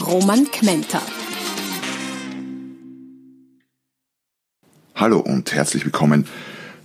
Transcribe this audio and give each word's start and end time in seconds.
Roman 0.00 0.44
Kmenter. 0.50 1.00
Hallo 4.94 5.20
und 5.20 5.52
herzlich 5.54 5.84
willkommen 5.84 6.26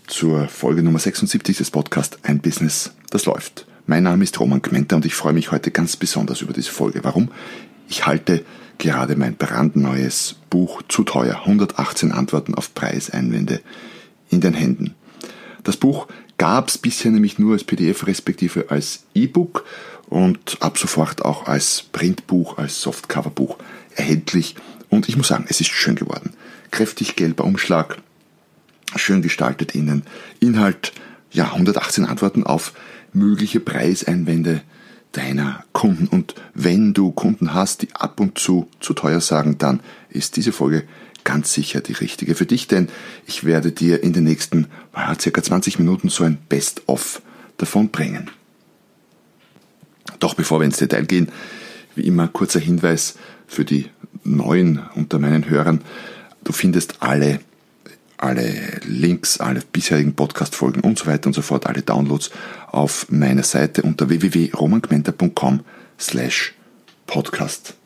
zur 0.08 0.48
Folge 0.48 0.82
Nummer 0.82 1.00
76 1.00 1.58
des 1.58 1.72
Podcasts 1.72 2.18
Ein 2.24 2.40
Business, 2.40 2.94
das 3.10 3.26
läuft. 3.26 3.68
Mein 3.86 4.04
Name 4.04 4.24
ist 4.24 4.40
Roman 4.40 4.62
Kmenter 4.62 4.96
und 4.96 5.06
ich 5.06 5.14
freue 5.14 5.34
mich 5.34 5.52
heute 5.52 5.72
ganz 5.72 5.98
besonders 5.98 6.42
über 6.42 6.54
diese 6.54 6.72
Folge. 6.72 7.04
Warum? 7.04 7.32
Ich 7.90 8.06
halte 8.06 8.46
gerade 8.78 9.18
mein 9.18 9.36
brandneues 9.36 10.38
Buch 10.50 10.82
Zu 10.88 11.04
teuer, 11.04 11.42
118 11.42 12.14
Antworten 12.14 12.56
auf 12.56 12.74
Preiseinwände 12.74 13.60
in 14.30 14.40
den 14.40 14.54
Händen. 14.54 14.96
Das 15.64 15.76
Buch 15.78 16.08
gab 16.42 16.70
es 16.70 16.80
bisher 16.80 17.12
nämlich 17.12 17.38
nur 17.38 17.54
als 17.54 17.64
PDF 17.64 18.08
respektive 18.08 18.72
als 18.72 19.04
E-Book 19.14 19.64
und 20.10 20.58
ab 20.60 20.80
sofort 20.80 21.24
auch 21.24 21.46
als 21.46 21.84
Printbuch, 21.92 22.58
als 22.58 22.82
Softcoverbuch 22.82 23.60
erhältlich. 23.96 24.56
Und 24.90 25.08
ich 25.08 25.16
muss 25.18 25.28
sagen, 25.28 25.46
es 25.50 25.62
ist 25.62 25.70
schön 25.70 25.94
geworden. 25.94 26.34
Kräftig 26.72 27.16
gelber 27.16 27.44
Umschlag, 27.44 28.00
schön 28.96 29.22
gestaltet 29.22 29.76
innen. 29.76 30.02
Inhalt, 30.40 30.94
ja, 31.30 31.52
118 31.52 32.06
Antworten 32.06 32.44
auf 32.44 32.74
mögliche 33.14 33.60
Preiseinwände 33.60 34.64
deiner 35.12 35.64
Kunden. 35.74 36.08
Und 36.08 36.34
wenn 36.56 36.96
du 36.96 37.12
Kunden 37.12 37.54
hast, 37.54 37.84
die 37.84 37.94
ab 37.94 38.20
und 38.20 38.40
zu 38.40 38.68
zu 38.80 38.96
teuer 38.96 39.22
sagen, 39.22 39.60
dann 39.60 39.80
ist 40.10 40.38
diese 40.38 40.54
Folge 40.54 40.86
ganz 41.24 41.54
sicher 41.54 41.82
die 41.82 41.94
richtige 41.94 42.36
für 42.36 42.46
dich, 42.46 42.68
denn 42.68 42.90
ich 43.28 43.44
werde 43.44 43.72
dir 43.72 44.04
in 44.04 44.14
den 44.14 44.24
nächsten 44.24 44.68
ja, 44.96 45.14
circa 45.20 45.42
20 45.42 45.80
Minuten 45.80 46.10
so 46.10 46.24
ein 46.24 46.38
Best-of 46.50 47.22
davon 47.58 47.90
bringen. 47.90 48.30
Doch 50.20 50.34
bevor 50.34 50.60
wir 50.60 50.66
ins 50.66 50.78
Detail 50.78 51.06
gehen, 51.06 51.30
wie 51.96 52.04
immer 52.04 52.28
kurzer 52.28 52.60
Hinweis 52.60 53.16
für 53.48 53.66
die 53.66 53.90
Neuen 54.24 54.82
unter 54.96 55.20
meinen 55.20 55.50
Hörern. 55.50 55.82
Du 56.44 56.54
findest 56.54 57.02
alle, 57.02 57.40
alle 58.18 58.80
Links, 58.86 59.40
alle 59.40 59.62
bisherigen 59.72 60.16
Podcast-Folgen 60.16 60.82
und 60.82 60.98
so 60.98 61.08
weiter 61.08 61.28
und 61.28 61.34
so 61.34 61.42
fort, 61.42 61.68
alle 61.68 61.82
Downloads 61.82 62.32
auf 62.68 63.08
meiner 63.10 63.44
Seite 63.44 63.82
unter 63.82 64.10
www.romangmenta.com 64.10 65.62
slash 66.00 66.54
podcast. 67.08 67.81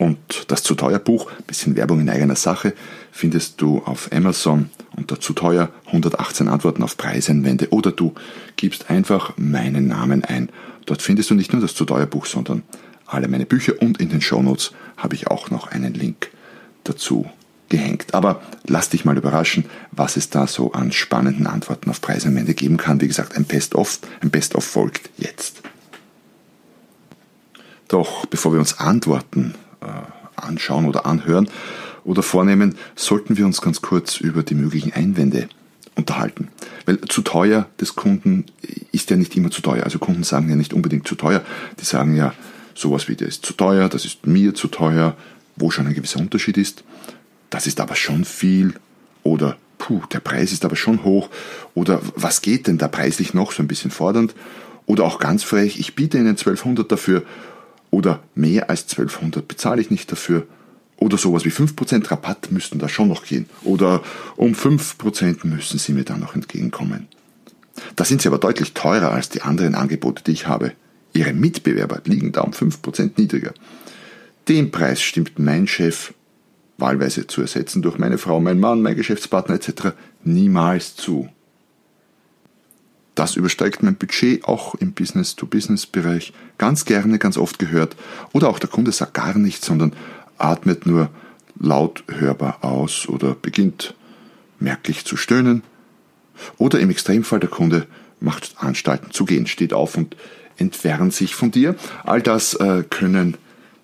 Und 0.00 0.50
das 0.50 0.62
zu 0.62 0.74
teuer 0.74 0.98
Buch, 0.98 1.30
bisschen 1.46 1.76
Werbung 1.76 2.00
in 2.00 2.08
eigener 2.08 2.34
Sache, 2.34 2.72
findest 3.12 3.60
du 3.60 3.82
auf 3.84 4.10
Amazon 4.14 4.70
unter 4.96 5.20
zu 5.20 5.34
teuer 5.34 5.68
118 5.88 6.48
Antworten 6.48 6.82
auf 6.82 6.96
Preiseinwände 6.96 7.68
oder 7.68 7.92
du 7.92 8.14
gibst 8.56 8.88
einfach 8.88 9.34
meinen 9.36 9.88
Namen 9.88 10.24
ein. 10.24 10.48
Dort 10.86 11.02
findest 11.02 11.28
du 11.28 11.34
nicht 11.34 11.52
nur 11.52 11.60
das 11.60 11.74
zu 11.74 11.84
teuer 11.84 12.06
Buch, 12.06 12.24
sondern 12.24 12.62
alle 13.04 13.28
meine 13.28 13.44
Bücher 13.44 13.74
und 13.82 14.00
in 14.00 14.08
den 14.08 14.22
Shownotes 14.22 14.72
habe 14.96 15.16
ich 15.16 15.26
auch 15.26 15.50
noch 15.50 15.70
einen 15.70 15.92
Link 15.92 16.30
dazu 16.84 17.28
gehängt. 17.68 18.14
Aber 18.14 18.40
lass 18.66 18.88
dich 18.88 19.04
mal 19.04 19.18
überraschen, 19.18 19.66
was 19.92 20.16
es 20.16 20.30
da 20.30 20.46
so 20.46 20.72
an 20.72 20.92
spannenden 20.92 21.46
Antworten 21.46 21.90
auf 21.90 22.00
Preiseinwände 22.00 22.54
geben 22.54 22.78
kann. 22.78 23.02
Wie 23.02 23.08
gesagt, 23.08 23.36
ein 23.36 23.44
Best-of, 23.44 23.98
ein 24.22 24.30
Best-of 24.30 24.64
folgt 24.64 25.10
jetzt. 25.18 25.60
Doch 27.88 28.24
bevor 28.24 28.54
wir 28.54 28.60
uns 28.60 28.78
Antworten 28.78 29.56
anschauen 30.36 30.86
oder 30.86 31.06
anhören 31.06 31.48
oder 32.04 32.22
vornehmen, 32.22 32.76
sollten 32.96 33.36
wir 33.36 33.46
uns 33.46 33.60
ganz 33.60 33.82
kurz 33.82 34.18
über 34.18 34.42
die 34.42 34.54
möglichen 34.54 34.92
Einwände 34.92 35.48
unterhalten. 35.96 36.48
Weil 36.86 37.00
zu 37.02 37.22
teuer 37.22 37.66
des 37.80 37.94
Kunden 37.94 38.46
ist 38.92 39.10
ja 39.10 39.16
nicht 39.16 39.36
immer 39.36 39.50
zu 39.50 39.62
teuer. 39.62 39.84
Also 39.84 39.98
Kunden 39.98 40.22
sagen 40.22 40.48
ja 40.48 40.56
nicht 40.56 40.72
unbedingt 40.72 41.06
zu 41.06 41.14
teuer. 41.14 41.42
Die 41.78 41.84
sagen 41.84 42.16
ja 42.16 42.32
sowas 42.74 43.08
wie, 43.08 43.16
der 43.16 43.28
ist 43.28 43.44
zu 43.44 43.52
teuer, 43.52 43.88
das 43.88 44.04
ist 44.04 44.26
mir 44.26 44.54
zu 44.54 44.68
teuer, 44.68 45.16
wo 45.56 45.70
schon 45.70 45.86
ein 45.86 45.94
gewisser 45.94 46.20
Unterschied 46.20 46.56
ist. 46.56 46.84
Das 47.50 47.66
ist 47.66 47.80
aber 47.80 47.96
schon 47.96 48.24
viel. 48.24 48.74
Oder, 49.22 49.56
puh, 49.78 50.00
der 50.12 50.20
Preis 50.20 50.52
ist 50.52 50.64
aber 50.64 50.76
schon 50.76 51.04
hoch. 51.04 51.28
Oder, 51.74 52.00
was 52.16 52.40
geht 52.40 52.66
denn 52.66 52.78
da 52.78 52.88
preislich 52.88 53.34
noch? 53.34 53.52
So 53.52 53.62
ein 53.62 53.68
bisschen 53.68 53.90
fordernd. 53.90 54.34
Oder 54.86 55.04
auch 55.04 55.18
ganz 55.18 55.44
frech, 55.44 55.78
ich 55.78 55.94
biete 55.94 56.18
Ihnen 56.18 56.28
1200 56.28 56.90
dafür 56.90 57.22
oder 57.90 58.22
mehr 58.34 58.70
als 58.70 58.82
1200 58.82 59.46
bezahle 59.46 59.80
ich 59.80 59.90
nicht 59.90 60.10
dafür. 60.10 60.46
Oder 60.96 61.16
sowas 61.16 61.44
wie 61.44 61.50
5% 61.50 62.10
Rabatt 62.10 62.52
müssten 62.52 62.78
da 62.78 62.88
schon 62.88 63.08
noch 63.08 63.24
gehen. 63.24 63.46
Oder 63.64 64.02
um 64.36 64.52
5% 64.52 65.46
müssen 65.46 65.78
Sie 65.78 65.92
mir 65.92 66.04
da 66.04 66.16
noch 66.16 66.34
entgegenkommen. 66.34 67.08
Da 67.96 68.04
sind 68.04 68.20
Sie 68.20 68.28
aber 68.28 68.38
deutlich 68.38 68.74
teurer 68.74 69.10
als 69.10 69.30
die 69.30 69.42
anderen 69.42 69.74
Angebote, 69.74 70.22
die 70.22 70.32
ich 70.32 70.46
habe. 70.46 70.72
Ihre 71.12 71.32
Mitbewerber 71.32 72.02
liegen 72.04 72.32
da 72.32 72.42
um 72.42 72.52
5% 72.52 73.12
niedriger. 73.16 73.54
Den 74.48 74.70
Preis 74.70 75.00
stimmt 75.00 75.38
mein 75.38 75.66
Chef, 75.66 76.12
wahlweise 76.76 77.26
zu 77.26 77.40
ersetzen 77.40 77.82
durch 77.82 77.98
meine 77.98 78.18
Frau, 78.18 78.40
mein 78.40 78.60
Mann, 78.60 78.82
mein 78.82 78.96
Geschäftspartner 78.96 79.54
etc., 79.54 79.92
niemals 80.22 80.96
zu. 80.96 81.28
Das 83.20 83.36
übersteigt 83.36 83.82
mein 83.82 83.96
Budget 83.96 84.46
auch 84.46 84.74
im 84.76 84.92
Business-to-Business-Bereich 84.92 86.32
ganz 86.56 86.86
gerne, 86.86 87.18
ganz 87.18 87.36
oft 87.36 87.58
gehört. 87.58 87.94
Oder 88.32 88.48
auch 88.48 88.58
der 88.58 88.70
Kunde 88.70 88.92
sagt 88.92 89.12
gar 89.12 89.36
nichts, 89.36 89.66
sondern 89.66 89.92
atmet 90.38 90.86
nur 90.86 91.10
laut 91.58 92.02
hörbar 92.08 92.64
aus 92.64 93.06
oder 93.10 93.34
beginnt 93.34 93.94
merklich 94.58 95.04
zu 95.04 95.18
stöhnen. 95.18 95.62
Oder 96.56 96.80
im 96.80 96.88
Extremfall 96.88 97.40
der 97.40 97.50
Kunde 97.50 97.86
macht 98.20 98.54
Anstalten 98.56 99.10
zu 99.10 99.26
gehen, 99.26 99.46
steht 99.46 99.74
auf 99.74 99.98
und 99.98 100.16
entfernt 100.56 101.12
sich 101.12 101.34
von 101.34 101.50
dir. 101.50 101.74
All 102.04 102.22
das 102.22 102.54
äh, 102.54 102.84
können 102.88 103.36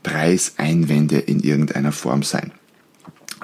Preiseinwände 0.02 1.18
in 1.18 1.40
irgendeiner 1.40 1.92
Form 1.92 2.22
sein. 2.22 2.52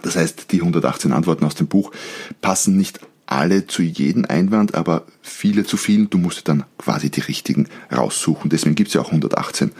Das 0.00 0.16
heißt, 0.16 0.52
die 0.52 0.62
118 0.62 1.12
Antworten 1.12 1.44
aus 1.44 1.54
dem 1.54 1.66
Buch 1.66 1.92
passen 2.40 2.78
nicht 2.78 2.98
alle 3.32 3.66
zu 3.66 3.82
jedem 3.82 4.24
Einwand, 4.26 4.74
aber 4.74 5.06
viele 5.22 5.64
zu 5.64 5.76
vielen. 5.76 6.10
Du 6.10 6.18
musst 6.18 6.48
dann 6.48 6.64
quasi 6.78 7.10
die 7.10 7.20
richtigen 7.20 7.68
raussuchen. 7.90 8.50
Deswegen 8.50 8.74
gibt 8.74 8.88
es 8.88 8.94
ja 8.94 9.00
auch 9.00 9.08
118. 9.08 9.72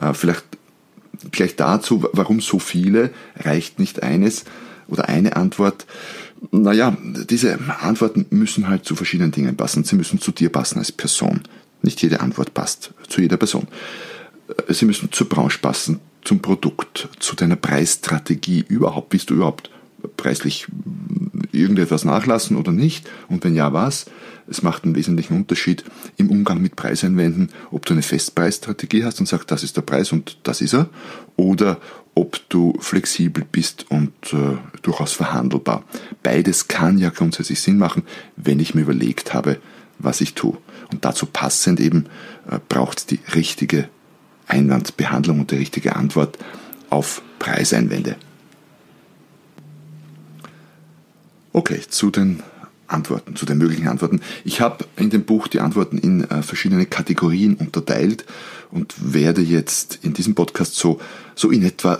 Äh, 0.00 0.14
vielleicht 0.14 0.44
gleich 1.30 1.56
dazu, 1.56 2.08
warum 2.12 2.40
so 2.40 2.58
viele, 2.58 3.10
reicht 3.36 3.78
nicht 3.78 4.02
eines 4.02 4.44
oder 4.88 5.08
eine 5.08 5.36
Antwort. 5.36 5.86
Naja, 6.50 6.96
diese 7.28 7.58
Antworten 7.80 8.26
müssen 8.30 8.68
halt 8.68 8.84
zu 8.84 8.96
verschiedenen 8.96 9.30
Dingen 9.30 9.56
passen. 9.56 9.84
Sie 9.84 9.96
müssen 9.96 10.20
zu 10.20 10.32
dir 10.32 10.50
passen 10.50 10.78
als 10.78 10.90
Person. 10.90 11.42
Nicht 11.82 12.02
jede 12.02 12.20
Antwort 12.20 12.54
passt 12.54 12.92
zu 13.08 13.20
jeder 13.20 13.36
Person. 13.36 13.68
Äh, 14.66 14.74
sie 14.74 14.84
müssen 14.84 15.12
zur 15.12 15.28
Branche 15.28 15.58
passen, 15.58 16.00
zum 16.22 16.40
Produkt, 16.40 17.08
zu 17.18 17.36
deiner 17.36 17.56
Preisstrategie 17.56 18.64
überhaupt. 18.68 19.10
Bist 19.10 19.30
du 19.30 19.34
überhaupt 19.34 19.70
preislich 20.16 20.66
irgendetwas 21.60 22.04
nachlassen 22.04 22.56
oder 22.56 22.72
nicht? 22.72 23.08
Und 23.28 23.44
wenn 23.44 23.54
ja, 23.54 23.72
was? 23.72 24.06
Es 24.48 24.62
macht 24.62 24.84
einen 24.84 24.96
wesentlichen 24.96 25.36
Unterschied 25.36 25.84
im 26.16 26.30
Umgang 26.30 26.60
mit 26.60 26.74
Preiseinwänden, 26.74 27.50
ob 27.70 27.86
du 27.86 27.94
eine 27.94 28.02
Festpreisstrategie 28.02 29.04
hast 29.04 29.20
und 29.20 29.26
sagst, 29.26 29.50
das 29.50 29.62
ist 29.62 29.76
der 29.76 29.82
Preis 29.82 30.10
und 30.12 30.38
das 30.42 30.60
ist 30.60 30.74
er, 30.74 30.88
oder 31.36 31.78
ob 32.14 32.40
du 32.48 32.76
flexibel 32.80 33.44
bist 33.50 33.86
und 33.90 34.12
äh, 34.32 34.58
durchaus 34.82 35.12
verhandelbar. 35.12 35.84
Beides 36.22 36.68
kann 36.68 36.98
ja 36.98 37.10
grundsätzlich 37.10 37.60
Sinn 37.60 37.78
machen, 37.78 38.02
wenn 38.36 38.58
ich 38.58 38.74
mir 38.74 38.82
überlegt 38.82 39.32
habe, 39.32 39.58
was 39.98 40.20
ich 40.20 40.34
tue. 40.34 40.58
Und 40.90 41.04
dazu 41.04 41.26
passend 41.26 41.78
eben 41.78 42.06
äh, 42.50 42.58
braucht 42.68 42.98
es 42.98 43.06
die 43.06 43.20
richtige 43.34 43.88
Einwandbehandlung 44.48 45.40
und 45.40 45.50
die 45.52 45.56
richtige 45.56 45.94
Antwort 45.94 46.36
auf 46.88 47.22
Preiseinwände. 47.38 48.16
Okay, 51.52 51.80
zu 51.88 52.10
den 52.10 52.42
Antworten, 52.86 53.36
zu 53.36 53.46
den 53.46 53.58
möglichen 53.58 53.88
Antworten. 53.88 54.20
Ich 54.44 54.60
habe 54.60 54.84
in 54.96 55.10
dem 55.10 55.24
Buch 55.24 55.48
die 55.48 55.60
Antworten 55.60 55.98
in 55.98 56.28
äh, 56.28 56.42
verschiedene 56.42 56.86
Kategorien 56.86 57.54
unterteilt 57.54 58.24
und 58.70 58.94
werde 58.98 59.42
jetzt 59.42 59.98
in 60.02 60.12
diesem 60.12 60.34
Podcast 60.34 60.76
so, 60.76 61.00
so 61.34 61.50
in 61.50 61.62
etwa 61.62 61.98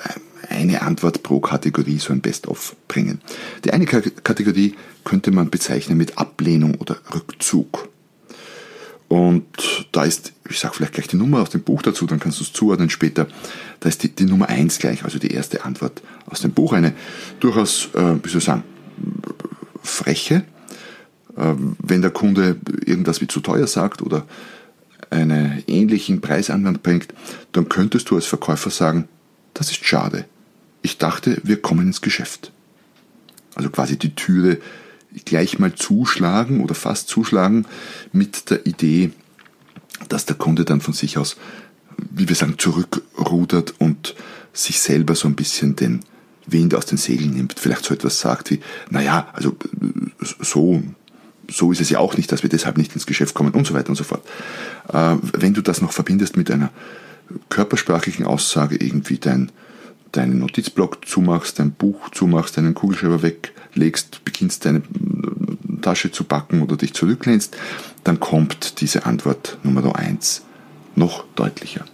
eine 0.49 0.82
Antwort 0.82 1.23
pro 1.23 1.41
Kategorie, 1.41 1.99
so 1.99 2.12
ein 2.12 2.20
Best-of 2.20 2.75
bringen. 2.88 3.20
Die 3.64 3.73
eine 3.73 3.87
Kategorie 3.87 4.75
könnte 5.05 5.31
man 5.31 5.50
bezeichnen 5.50 5.97
mit 5.97 6.19
Ablehnung 6.19 6.76
oder 6.76 6.97
Rückzug. 7.14 7.88
Und 9.08 9.88
da 9.91 10.05
ist, 10.05 10.32
ich 10.49 10.61
sage 10.61 10.75
vielleicht 10.75 10.94
gleich 10.94 11.08
die 11.08 11.17
Nummer 11.17 11.43
aus 11.43 11.50
dem 11.50 11.62
Buch 11.62 11.82
dazu, 11.82 12.06
dann 12.06 12.20
kannst 12.20 12.38
du 12.38 12.44
es 12.44 12.52
zuordnen 12.52 12.91
später. 12.91 13.26
Da 13.81 13.88
ist 13.88 14.02
die, 14.05 14.08
die 14.08 14.25
Nummer 14.25 14.49
eins 14.49 14.79
gleich, 14.79 15.05
also 15.05 15.19
die 15.19 15.32
erste 15.32 15.64
Antwort 15.64 16.00
aus 16.26 16.41
dem 16.41 16.52
Buch. 16.52 16.73
Eine 16.73 16.94
durchaus, 17.41 17.88
äh, 17.94 18.14
wie 18.23 18.29
soll 18.29 18.38
ich 18.38 18.44
sagen, 18.44 18.62
freche, 19.82 20.44
äh, 21.37 21.55
wenn 21.79 22.03
der 22.03 22.11
Kunde 22.11 22.56
irgendwas 22.85 23.21
wie 23.21 23.29
zu 23.29 23.41
teuer 23.41 23.67
sagt 23.67 24.03
oder 24.03 24.27
einen 25.11 25.62
ähnlichen 25.67 26.21
Preisanwand 26.21 26.82
bringt, 26.82 27.09
dann 27.53 27.69
könntest 27.69 28.11
du 28.11 28.17
als 28.17 28.27
Verkäufer 28.27 28.71
sagen, 28.71 29.09
das 29.55 29.71
ist 29.71 29.85
schade. 29.85 30.25
Ich 30.82 30.99
dachte, 30.99 31.41
wir 31.43 31.61
kommen 31.61 31.88
ins 31.88 32.00
Geschäft. 32.00 32.53
Also 33.55 33.71
quasi 33.71 33.99
die 33.99 34.15
Türe 34.15 34.59
gleich 35.25 35.59
mal 35.59 35.75
zuschlagen 35.75 36.62
oder 36.62 36.75
fast 36.75 37.09
zuschlagen 37.09 37.67
mit 38.12 38.50
der 38.50 38.67
Idee, 38.67 39.11
dass 40.09 40.26
der 40.26 40.37
Kunde 40.37 40.65
dann 40.65 40.81
von 40.81 40.94
sich 40.94 41.19
aus, 41.19 41.37
wie 42.11 42.29
wir 42.29 42.37
sagen, 42.37 42.59
zurückrudert 42.59 43.75
und 43.79 44.15
sich 44.53 44.81
selber 44.81 45.15
so 45.15 45.29
ein 45.29 45.35
bisschen 45.35 45.76
den 45.76 46.00
Wind 46.47 46.75
aus 46.75 46.87
den 46.87 46.99
Segeln 46.99 47.31
nimmt, 47.31 47.59
vielleicht 47.59 47.85
so 47.85 47.95
etwas 47.95 48.21
sagt 48.21 48.51
wie, 48.51 48.61
naja, 48.91 49.29
also 49.33 49.57
so, 50.41 50.83
so 51.49 51.73
ist 51.73 51.81
es 51.81 51.91
ja 51.91 51.99
auch 51.99 52.17
nicht, 52.17 52.31
dass 52.33 52.43
wir 52.43 52.51
deshalb 52.51 52.79
nicht 52.79 52.95
ins 52.95 53.07
Geschäft 53.07 53.35
kommen 53.35 53.53
und 53.53 53.67
so 53.67 53.75
weiter 53.75 53.91
und 53.91 53.97
so 53.97 54.05
fort. 54.05 54.27
Äh, 54.93 55.17
wenn 55.33 55.55
du 55.55 55.63
das 55.63 55.81
noch 55.81 55.93
verbindest 55.93 56.37
mit 56.37 56.51
einer 56.51 56.71
körpersprachlichen 57.49 58.27
Aussage, 58.27 58.77
irgendwie 58.77 59.19
dein, 59.19 59.53
deinen 60.13 60.39
Notizblock 60.39 61.07
zumachst, 61.07 61.59
dein 61.59 61.73
Buch 61.73 62.11
zumachst, 62.11 62.57
deinen 62.57 62.75
Kugelschreiber 62.75 63.23
weglegst, 63.23 64.25
beginnst 64.25 64.65
deine 64.65 64.83
Tasche 65.81 66.11
zu 66.11 66.25
backen 66.25 66.63
oder 66.63 66.77
dich 66.77 66.95
zurücklehnst, 66.95 67.57
dann 68.05 68.21
kommt 68.21 68.81
diese 68.81 69.07
Antwort 69.07 69.59
Nummer 69.63 69.97
eins 69.97 70.43
noch 70.97 71.25
deutlicher. 71.37 71.85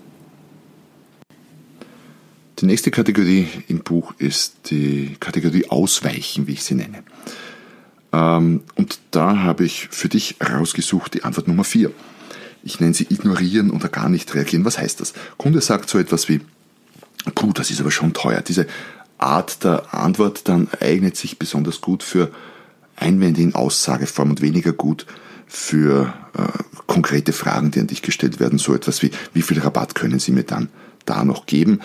Die 2.58 2.66
nächste 2.66 2.90
Kategorie 2.90 3.48
im 3.68 3.80
Buch 3.80 4.14
ist 4.16 4.70
die 4.70 5.16
Kategorie 5.20 5.68
Ausweichen, 5.68 6.46
wie 6.46 6.52
ich 6.52 6.64
sie 6.64 6.74
nenne. 6.74 7.02
Ähm, 8.12 8.62
und 8.76 8.98
da 9.10 9.38
habe 9.40 9.64
ich 9.64 9.88
für 9.90 10.08
dich 10.08 10.36
rausgesucht 10.40 11.12
die 11.12 11.24
Antwort 11.24 11.48
Nummer 11.48 11.64
vier. 11.64 11.92
Ich 12.62 12.80
nenne 12.80 12.94
sie 12.94 13.06
ignorieren 13.10 13.70
oder 13.70 13.88
gar 13.88 14.08
nicht 14.08 14.34
reagieren. 14.34 14.64
Was 14.64 14.78
heißt 14.78 15.00
das? 15.00 15.12
Kunde 15.36 15.60
sagt 15.60 15.90
so 15.90 15.98
etwas 15.98 16.30
wie, 16.30 16.40
puh, 17.34 17.52
das 17.52 17.70
ist 17.70 17.80
aber 17.80 17.90
schon 17.90 18.14
teuer. 18.14 18.40
Diese 18.40 18.66
Art 19.18 19.62
der 19.62 19.94
Antwort 19.94 20.48
dann 20.48 20.68
eignet 20.80 21.16
sich 21.16 21.38
besonders 21.38 21.82
gut 21.82 22.02
für 22.02 22.30
Einwände 22.96 23.42
in 23.42 23.54
Aussageform 23.54 24.30
und 24.30 24.40
weniger 24.40 24.72
gut 24.72 25.04
für 25.46 26.14
äh, 26.36 26.62
konkrete 26.86 27.32
Fragen, 27.32 27.70
die 27.70 27.80
an 27.80 27.86
dich 27.86 28.00
gestellt 28.00 28.40
werden. 28.40 28.58
So 28.58 28.74
etwas 28.74 29.02
wie, 29.02 29.10
wie 29.34 29.42
viel 29.42 29.60
Rabatt 29.60 29.94
können 29.94 30.18
Sie 30.18 30.32
mir 30.32 30.44
dann 30.44 30.70
da 31.04 31.22
noch 31.22 31.44
geben? 31.44 31.80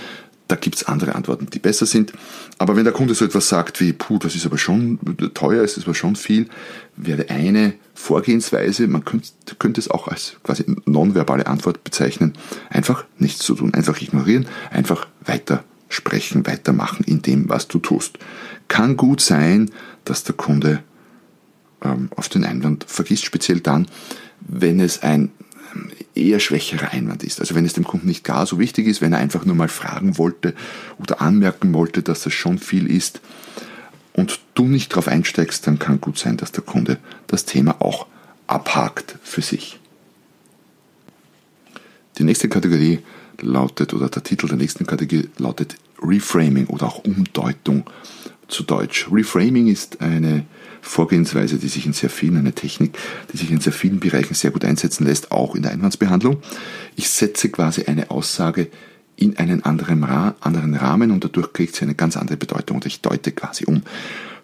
Da 0.52 0.58
gibt's 0.58 0.84
andere 0.84 1.16
Antworten, 1.16 1.48
die 1.50 1.60
besser 1.60 1.86
sind. 1.86 2.12
Aber 2.58 2.76
wenn 2.76 2.84
der 2.84 2.92
Kunde 2.92 3.16
so 3.16 3.24
etwas 3.24 3.48
sagt 3.48 3.80
wie, 3.80 3.94
puh, 3.94 4.18
das 4.18 4.36
ist 4.36 4.46
aber 4.46 4.58
schon 4.58 5.00
teuer, 5.34 5.64
ist 5.64 5.78
aber 5.82 5.96
schon 5.96 6.18
viel, 6.18 6.50
wäre 6.98 7.30
eine 7.30 7.72
Vorgehensweise, 7.94 8.86
man 8.88 9.06
könnte, 9.06 9.30
könnte 9.60 9.80
es 9.80 9.90
auch 9.90 10.10
als 10.10 10.36
quasi 10.44 10.66
nonverbale 10.86 11.48
Antwort 11.48 11.86
bezeichnen, 11.86 12.34
einfach 12.70 13.06
nichts 13.18 13.46
zu 13.46 13.56
tun, 13.56 13.74
einfach 13.74 14.02
ignorieren, 14.02 14.46
einfach 14.72 15.08
weiter 15.24 15.64
sprechen, 15.88 16.46
weitermachen 16.46 17.06
in 17.06 17.22
dem, 17.22 17.48
was 17.48 17.70
du 17.70 17.80
tust. 17.80 18.20
Kann 18.68 18.98
gut 18.98 19.22
sein, 19.22 19.72
dass 20.04 20.26
der 20.26 20.36
Kunde 20.36 20.84
ähm, 21.82 22.10
auf 22.18 22.28
den 22.28 22.44
Einwand 22.44 22.84
vergisst, 22.90 23.24
speziell 23.24 23.62
dann, 23.62 23.88
wenn 24.42 24.82
es 24.82 25.02
ein 25.02 25.32
eher 26.16 26.40
schwächerer 26.40 26.92
Einwand 26.92 27.24
ist. 27.24 27.40
Also 27.40 27.56
wenn 27.56 27.66
es 27.66 27.74
dem 27.74 27.84
Kunden 27.84 28.08
nicht 28.08 28.24
gar 28.24 28.46
so 28.46 28.60
wichtig 28.60 28.88
ist, 28.88 29.02
wenn 29.02 29.14
er 29.14 29.20
einfach 29.20 29.46
nur 29.46 29.56
mal 29.56 29.68
fragen 29.68 30.18
wollte 30.18 30.54
oder 31.00 31.22
anmerken 31.22 31.74
wollte, 31.74 32.04
dass 32.04 32.24
das 32.24 32.34
schon 32.34 32.60
viel 32.60 32.90
ist 32.90 33.22
und 34.14 34.40
du 34.54 34.68
nicht 34.68 34.92
darauf 34.92 35.08
einsteigst, 35.08 35.66
dann 35.68 35.80
kann 35.80 36.02
gut 36.02 36.18
sein, 36.18 36.38
dass 36.38 36.52
der 36.52 36.64
Kunde 36.64 36.98
das 37.28 37.46
Thema 37.46 37.82
auch 37.82 38.08
abhakt 38.48 39.18
für 39.24 39.42
sich. 39.42 39.80
Die 42.18 42.24
nächste 42.24 42.50
Kategorie 42.50 43.00
lautet, 43.40 43.94
oder 43.94 44.10
der 44.10 44.24
Titel 44.24 44.48
der 44.48 44.58
nächsten 44.58 44.86
Kategorie 44.86 45.30
lautet 45.38 45.76
Reframing 46.02 46.68
oder 46.68 46.88
auch 46.88 47.04
Umdeutung 47.04 47.90
zu 48.52 48.64
Deutsch. 48.64 49.08
Reframing 49.12 49.68
ist 49.68 50.02
eine 50.02 50.46
Vorgehensweise, 50.82 51.58
die 51.58 51.68
sich 51.68 51.86
in 51.86 51.94
sehr 51.94 52.10
vielen, 52.10 52.38
eine 52.38 52.54
Technik, 52.54 52.98
die 53.32 53.38
sich 53.38 53.52
in 53.52 53.62
sehr 53.62 53.74
vielen 53.74 54.00
Bereichen 54.00 54.34
sehr 54.34 54.52
gut 54.52 54.66
einsetzen 54.66 55.06
lässt, 55.06 55.32
auch 55.32 55.56
in 55.56 55.62
der 55.62 55.72
Einwandsbehandlung. 55.72 56.42
Ich 56.96 57.10
setze 57.10 57.50
quasi 57.50 57.84
eine 57.86 58.12
Aussage 58.12 58.68
in 59.16 59.38
einen 59.38 59.64
anderen, 59.64 60.04
anderen 60.04 60.76
Rahmen 60.76 61.12
und 61.12 61.24
dadurch 61.24 61.54
kriegt 61.54 61.76
sie 61.76 61.84
eine 61.84 61.96
ganz 61.96 62.18
andere 62.18 62.38
Bedeutung 62.38 62.78
und 62.78 62.86
ich 62.86 63.02
deute 63.02 63.32
quasi 63.32 63.66
um. 63.66 63.84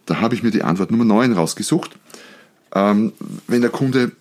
Da 0.05 0.21
habe 0.21 0.35
ich 0.35 0.43
mir 0.43 0.51
die 0.51 0.63
Antwort 0.63 0.91
Nummer 0.91 1.05
9 1.05 1.33
rausgesucht. 1.33 1.97
Ähm, 2.73 3.13
wenn 3.47 3.61
der 3.61 3.71
Kunde 3.71 4.11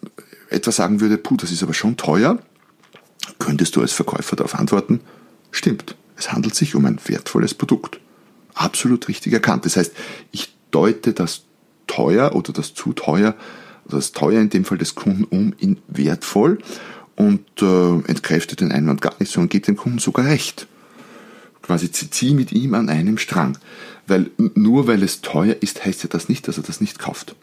etwas 0.48 0.76
sagen 0.76 1.00
würde, 1.00 1.18
puh, 1.18 1.36
das 1.36 1.52
ist 1.52 1.62
aber 1.62 1.74
schon 1.74 1.96
teuer, 1.96 2.38
könntest 3.38 3.76
du 3.76 3.82
als 3.82 3.92
Verkäufer 3.92 4.36
darauf 4.36 4.54
antworten, 4.54 5.00
stimmt, 5.50 5.96
es 6.16 6.32
handelt 6.32 6.54
sich 6.54 6.74
um 6.74 6.86
ein 6.86 6.98
wertvolles 7.06 7.54
Produkt. 7.54 8.00
Absolut 8.56 9.06
richtig 9.08 9.34
erkannt. 9.34 9.66
Das 9.66 9.76
heißt, 9.76 9.92
ich 10.32 10.54
deute 10.70 11.12
das 11.12 11.42
teuer 11.86 12.34
oder 12.34 12.52
das 12.52 12.72
zu 12.74 12.94
teuer, 12.94 13.36
das 13.84 14.12
teuer 14.12 14.40
in 14.40 14.48
dem 14.48 14.64
Fall 14.64 14.78
des 14.78 14.94
Kunden 14.94 15.24
um 15.24 15.54
in 15.58 15.76
wertvoll 15.88 16.58
und 17.16 17.44
äh, 17.60 18.08
entkräftet 18.08 18.62
den 18.62 18.72
Einwand 18.72 19.02
gar 19.02 19.14
nicht, 19.18 19.30
sondern 19.30 19.50
gibt 19.50 19.68
dem 19.68 19.76
Kunden 19.76 19.98
sogar 19.98 20.24
recht. 20.24 20.66
Quasi 21.60 21.92
zieh 21.92 22.32
mit 22.32 22.50
ihm 22.52 22.72
an 22.74 22.88
einem 22.88 23.18
Strang. 23.18 23.58
Weil 24.06 24.30
nur 24.38 24.86
weil 24.86 25.02
es 25.02 25.20
teuer 25.20 25.56
ist, 25.60 25.84
heißt 25.84 26.04
ja 26.04 26.08
das 26.08 26.30
nicht, 26.30 26.48
dass 26.48 26.56
er 26.56 26.62
das 26.62 26.80
nicht 26.80 26.98
kauft. 26.98 27.36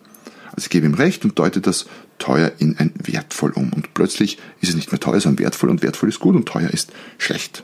Also 0.47 0.65
ich 0.65 0.69
gebe 0.69 0.87
ihm 0.87 0.95
recht 0.95 1.25
und 1.25 1.37
deute 1.37 1.61
das 1.61 1.85
teuer 2.17 2.51
in 2.57 2.77
ein 2.79 2.91
wertvoll 2.97 3.51
um. 3.51 3.71
Und 3.71 3.93
plötzlich 3.93 4.39
ist 4.61 4.69
es 4.69 4.75
nicht 4.75 4.91
mehr 4.91 4.99
teuer, 4.99 5.19
sondern 5.19 5.43
wertvoll 5.43 5.69
und 5.69 5.83
wertvoll 5.83 6.09
ist 6.09 6.19
gut 6.19 6.35
und 6.35 6.47
teuer 6.47 6.69
ist 6.71 6.91
schlecht. 7.19 7.63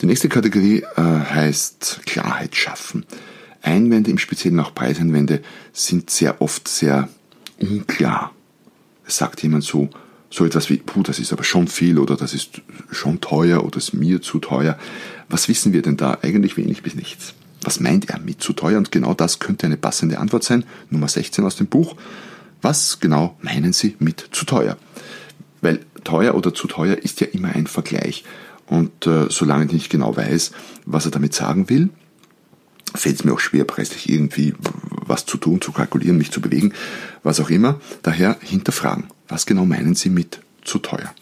Die 0.00 0.06
nächste 0.06 0.28
Kategorie 0.28 0.84
äh, 0.96 1.00
heißt 1.02 2.02
Klarheit 2.06 2.54
schaffen. 2.54 3.04
Einwände, 3.62 4.10
im 4.10 4.18
Speziellen 4.18 4.60
auch 4.60 4.74
Preiseinwände, 4.74 5.42
sind 5.72 6.10
sehr 6.10 6.40
oft 6.40 6.68
sehr 6.68 7.08
unklar. 7.60 8.32
Es 9.06 9.16
sagt 9.16 9.42
jemand 9.42 9.64
so, 9.64 9.90
so 10.30 10.44
etwas 10.44 10.70
wie, 10.70 10.76
puh, 10.76 11.02
das 11.02 11.18
ist 11.18 11.32
aber 11.32 11.42
schon 11.42 11.66
viel 11.66 11.98
oder 11.98 12.16
das 12.16 12.34
ist 12.34 12.62
schon 12.92 13.20
teuer 13.20 13.64
oder 13.64 13.78
ist 13.78 13.94
mir 13.94 14.22
zu 14.22 14.38
teuer. 14.38 14.78
Was 15.28 15.48
wissen 15.48 15.72
wir 15.72 15.82
denn 15.82 15.96
da? 15.96 16.18
Eigentlich 16.22 16.56
wenig 16.56 16.82
bis 16.82 16.94
nichts. 16.94 17.34
Was 17.62 17.80
meint 17.80 18.08
er 18.08 18.20
mit 18.20 18.40
zu 18.40 18.52
teuer? 18.52 18.78
Und 18.78 18.92
genau 18.92 19.14
das 19.14 19.40
könnte 19.40 19.66
eine 19.66 19.76
passende 19.76 20.18
Antwort 20.18 20.44
sein. 20.44 20.64
Nummer 20.90 21.08
16 21.08 21.44
aus 21.44 21.56
dem 21.56 21.66
Buch. 21.66 21.96
Was 22.62 23.00
genau 23.00 23.36
meinen 23.40 23.72
Sie 23.72 23.96
mit 23.98 24.28
zu 24.32 24.44
teuer? 24.44 24.76
Weil 25.60 25.80
teuer 26.04 26.34
oder 26.34 26.54
zu 26.54 26.68
teuer 26.68 26.96
ist 26.96 27.20
ja 27.20 27.26
immer 27.26 27.48
ein 27.48 27.66
Vergleich. 27.66 28.24
Und 28.68 29.06
äh, 29.06 29.26
solange 29.30 29.66
ich 29.66 29.72
nicht 29.72 29.90
genau 29.90 30.16
weiß, 30.16 30.52
was 30.84 31.04
er 31.04 31.10
damit 31.10 31.34
sagen 31.34 31.68
will, 31.70 31.90
fällt 32.94 33.16
es 33.16 33.24
mir 33.24 33.32
auch 33.32 33.40
schwer, 33.40 33.64
preislich 33.64 34.08
irgendwie 34.08 34.54
was 35.06 35.26
zu 35.26 35.38
tun, 35.38 35.60
zu 35.60 35.72
kalkulieren, 35.72 36.18
mich 36.18 36.30
zu 36.30 36.40
bewegen, 36.40 36.72
was 37.22 37.40
auch 37.40 37.50
immer. 37.50 37.80
Daher 38.02 38.36
hinterfragen. 38.40 39.04
Was 39.28 39.46
genau 39.46 39.64
meinen 39.64 39.94
Sie 39.94 40.10
mit 40.10 40.40
zu 40.64 40.78
teuer? 40.78 41.14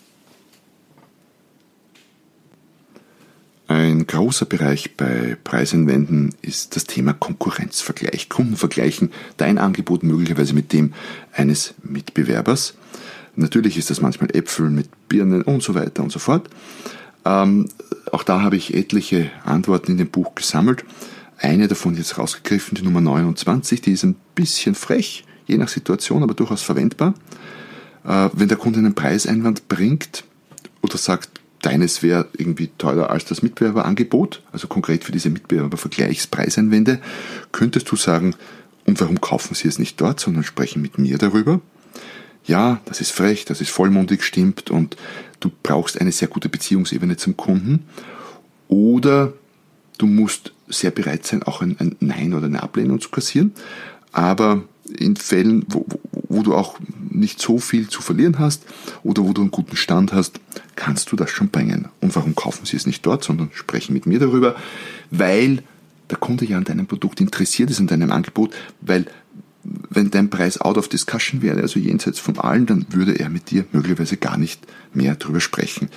Ein 3.68 4.06
großer 4.06 4.46
Bereich 4.46 4.96
bei 4.96 5.36
Preiseinwänden 5.42 6.36
ist 6.40 6.76
das 6.76 6.84
Thema 6.84 7.12
Konkurrenzvergleich. 7.14 8.28
Kunden 8.28 8.56
vergleichen 8.56 9.10
dein 9.38 9.58
Angebot 9.58 10.04
möglicherweise 10.04 10.54
mit 10.54 10.72
dem 10.72 10.94
eines 11.32 11.74
Mitbewerbers. 11.82 12.74
Natürlich 13.34 13.76
ist 13.76 13.90
das 13.90 14.00
manchmal 14.00 14.34
Äpfel 14.36 14.70
mit 14.70 14.88
Birnen 15.08 15.42
und 15.42 15.64
so 15.64 15.74
weiter 15.74 16.04
und 16.04 16.12
so 16.12 16.20
fort. 16.20 16.48
Ähm, 17.26 17.68
auch 18.12 18.22
da 18.22 18.40
habe 18.40 18.56
ich 18.56 18.74
etliche 18.74 19.30
Antworten 19.44 19.92
in 19.92 19.98
dem 19.98 20.08
Buch 20.08 20.36
gesammelt. 20.36 20.84
Eine 21.38 21.66
davon 21.66 21.96
jetzt 21.96 22.16
rausgegriffen, 22.18 22.76
die 22.76 22.82
Nummer 22.82 23.00
29, 23.00 23.80
die 23.80 23.92
ist 23.92 24.04
ein 24.04 24.16
bisschen 24.34 24.74
frech, 24.74 25.24
je 25.46 25.58
nach 25.58 25.68
Situation, 25.68 26.22
aber 26.22 26.34
durchaus 26.34 26.62
verwendbar. 26.62 27.14
Äh, 28.04 28.30
wenn 28.32 28.48
der 28.48 28.56
Kunde 28.56 28.78
einen 28.78 28.94
Preiseinwand 28.94 29.68
bringt 29.68 30.24
oder 30.82 30.96
sagt, 30.96 31.40
deines 31.62 32.02
wäre 32.04 32.28
irgendwie 32.36 32.70
teurer 32.78 33.10
als 33.10 33.24
das 33.24 33.42
Mitbewerberangebot, 33.42 34.42
also 34.52 34.68
konkret 34.68 35.02
für 35.02 35.12
diese 35.12 35.30
Mitbewerbervergleichspreiseinwände, 35.30 37.00
könntest 37.50 37.90
du 37.90 37.96
sagen, 37.96 38.36
und 38.86 39.00
warum 39.00 39.20
kaufen 39.20 39.54
sie 39.56 39.66
es 39.66 39.80
nicht 39.80 40.00
dort, 40.00 40.20
sondern 40.20 40.44
sprechen 40.44 40.80
mit 40.80 40.96
mir 40.96 41.18
darüber? 41.18 41.60
Ja, 42.46 42.80
das 42.84 43.00
ist 43.00 43.10
frech, 43.10 43.44
das 43.44 43.60
ist 43.60 43.70
vollmundig, 43.70 44.22
stimmt 44.22 44.70
und 44.70 44.96
du 45.40 45.50
brauchst 45.62 46.00
eine 46.00 46.12
sehr 46.12 46.28
gute 46.28 46.48
Beziehungsebene 46.48 47.16
zum 47.16 47.36
Kunden. 47.36 47.86
Oder 48.68 49.32
du 49.98 50.06
musst 50.06 50.52
sehr 50.68 50.90
bereit 50.90 51.26
sein, 51.26 51.42
auch 51.42 51.60
ein, 51.60 51.76
ein 51.78 51.96
Nein 52.00 52.34
oder 52.34 52.46
eine 52.46 52.62
Ablehnung 52.62 53.00
zu 53.00 53.10
kassieren. 53.10 53.52
Aber 54.12 54.62
in 54.98 55.16
Fällen, 55.16 55.64
wo, 55.68 55.84
wo, 56.12 56.42
du 56.42 56.54
auch 56.54 56.78
nicht 57.10 57.40
so 57.40 57.58
viel 57.58 57.88
zu 57.88 58.02
verlieren 58.02 58.38
hast 58.38 58.64
oder 59.02 59.24
wo 59.24 59.32
du 59.32 59.42
einen 59.42 59.50
guten 59.50 59.76
Stand 59.76 60.12
hast, 60.12 60.40
kannst 60.76 61.10
du 61.10 61.16
das 61.16 61.30
schon 61.30 61.48
bringen. 61.48 61.88
Und 62.00 62.14
warum 62.14 62.34
kaufen 62.34 62.66
sie 62.66 62.76
es 62.76 62.86
nicht 62.86 63.04
dort, 63.04 63.24
sondern 63.24 63.50
sprechen 63.52 63.92
mit 63.92 64.06
mir 64.06 64.20
darüber? 64.20 64.54
Weil 65.10 65.62
der 66.10 66.18
Kunde 66.18 66.44
ja 66.44 66.56
an 66.56 66.64
deinem 66.64 66.86
Produkt 66.86 67.20
interessiert 67.20 67.70
ist, 67.70 67.80
an 67.80 67.88
deinem 67.88 68.12
Angebot, 68.12 68.54
weil 68.80 69.06
wenn 69.90 70.10
dein 70.10 70.30
Preis 70.30 70.60
out 70.60 70.78
of 70.78 70.88
discussion 70.88 71.42
wäre, 71.42 71.60
also 71.60 71.78
jenseits 71.78 72.18
von 72.18 72.38
allen, 72.38 72.66
dann 72.66 72.86
würde 72.90 73.18
er 73.18 73.28
mit 73.28 73.50
dir 73.50 73.64
möglicherweise 73.72 74.16
gar 74.16 74.36
nicht 74.36 74.60
mehr 74.94 75.16
darüber 75.16 75.40
sprechen. 75.40 75.88